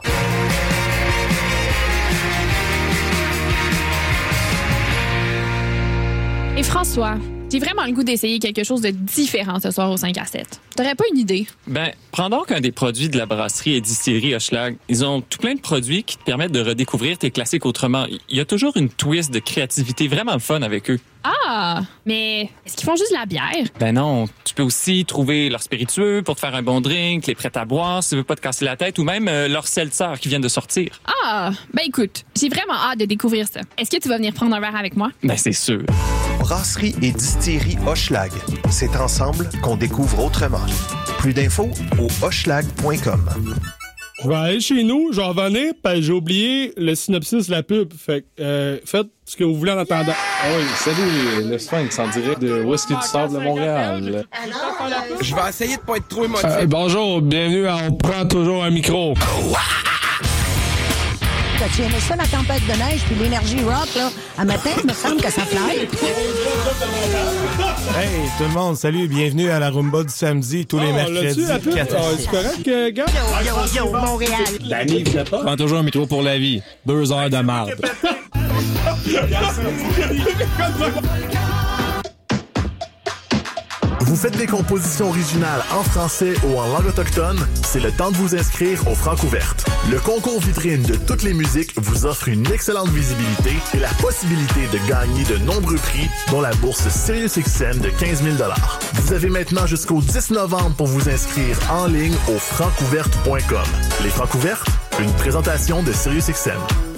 [6.57, 7.15] Et François,
[7.51, 10.61] j'ai vraiment le goût d'essayer quelque chose de différent ce soir au 5 à 7.
[10.75, 11.47] T'aurais pas une idée?
[11.67, 14.77] Ben, prends donc un des produits de la brasserie et distillerie Hochelag.
[14.87, 18.05] Ils ont tout plein de produits qui te permettent de redécouvrir tes classiques autrement.
[18.29, 20.99] Il y a toujours une twist de créativité vraiment fun avec eux.
[21.23, 21.81] Ah!
[22.05, 23.67] Mais est-ce qu'ils font juste de la bière?
[23.79, 27.35] Ben non, tu peux aussi trouver leur spiritueux pour te faire un bon drink, les
[27.35, 29.67] prêts à boire si tu veux pas te casser la tête, ou même euh, leur
[29.67, 31.01] seltzer qui viennent de sortir.
[31.25, 31.51] Ah!
[31.73, 33.61] Ben écoute, j'ai vraiment hâte de découvrir ça.
[33.77, 35.11] Est-ce que tu vas venir prendre un verre avec moi?
[35.23, 35.83] Ben c'est sûr.
[36.39, 38.31] Brasserie et distillerie Hochelag,
[38.69, 40.65] c'est ensemble qu'on découvre autrement.
[41.19, 43.29] Plus d'infos au hochelag.com.
[44.21, 47.63] Je vais aller chez nous, je vais revenir, puis j'ai oublié le synopsis de la
[47.63, 47.93] pub.
[47.93, 50.11] Fait que, euh, faites ce que vous voulez en attendant.
[50.13, 54.25] Ah oui, salut, le Sphinx en direct de Whisky du Sable de Montréal?
[55.21, 56.45] Je vais essayer de pas être trop émotif.
[56.45, 59.13] Euh, bonjour, bienvenue à On prend toujours un micro.
[61.75, 64.09] Tu aimais ça, la tempête de neige, puis l'énergie rock, là?
[64.37, 65.79] À matin, il me semble que ça fly.
[67.97, 68.07] Hey,
[68.37, 71.45] tout le monde, salut, bienvenue à la Rumba du samedi, tous les Oh, mercredis.
[71.45, 71.73] la pub?
[71.75, 73.05] quatre- Ah, c'est correct, euh, gars?
[73.45, 73.53] Yo,
[73.85, 74.39] yo, Montréal.
[74.69, 76.61] Danny, Prends toujours un métro pour la vie.
[76.85, 77.75] Deux heures de marde.
[84.01, 87.37] Vous faites des compositions originales en français ou en langue autochtone?
[87.63, 89.65] C'est le temps de vous inscrire au Francouverte.
[89.91, 94.67] Le concours vitrine de toutes les musiques vous offre une excellente visibilité et la possibilité
[94.71, 98.35] de gagner de nombreux prix, dont la bourse SiriusXM de 15 000
[98.93, 103.67] Vous avez maintenant jusqu'au 10 novembre pour vous inscrire en ligne au francouverte.com.
[104.03, 104.67] Les Francouvertes,
[104.99, 106.88] une présentation de SiriusXM.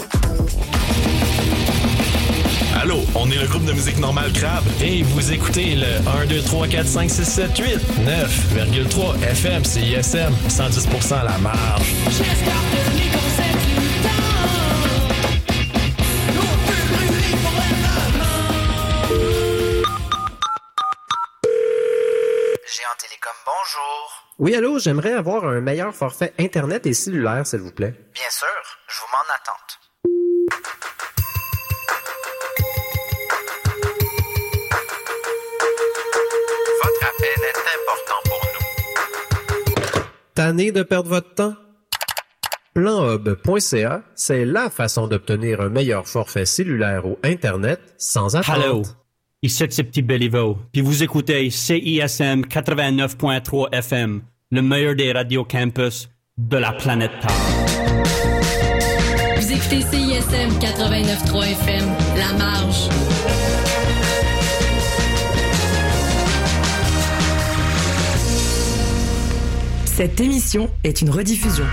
[2.81, 4.63] Allô, on est le groupe de musique normale Crabe.
[4.81, 5.85] Et vous écoutez le
[6.23, 7.77] 1, 2, 3, 4, 5, 6, 7, 8,
[8.07, 11.93] 9,3 FM, CISM, 110% à la marge.
[22.65, 24.25] Géant Télécom, bonjour.
[24.39, 27.93] Oui, allô, j'aimerais avoir un meilleur forfait Internet et cellulaire, s'il vous plaît.
[28.15, 28.47] Bien sûr,
[28.87, 29.81] je vous m'en attente.
[40.41, 41.53] Tanné de perdre votre temps?
[42.73, 48.55] Planhub.ca, c'est la façon d'obtenir un meilleur forfait cellulaire ou Internet sans attente.
[48.57, 48.81] Hello,
[49.43, 56.09] ici c'est Petit Béliveau, puis vous écoutez CISM 89.3 FM, le meilleur des radios campus
[56.39, 57.29] de la planète Terre.
[59.37, 61.87] Vous écoutez CISM 89.3 FM,
[62.17, 62.89] La Marge.
[70.01, 71.63] Cette émission est une rediffusion.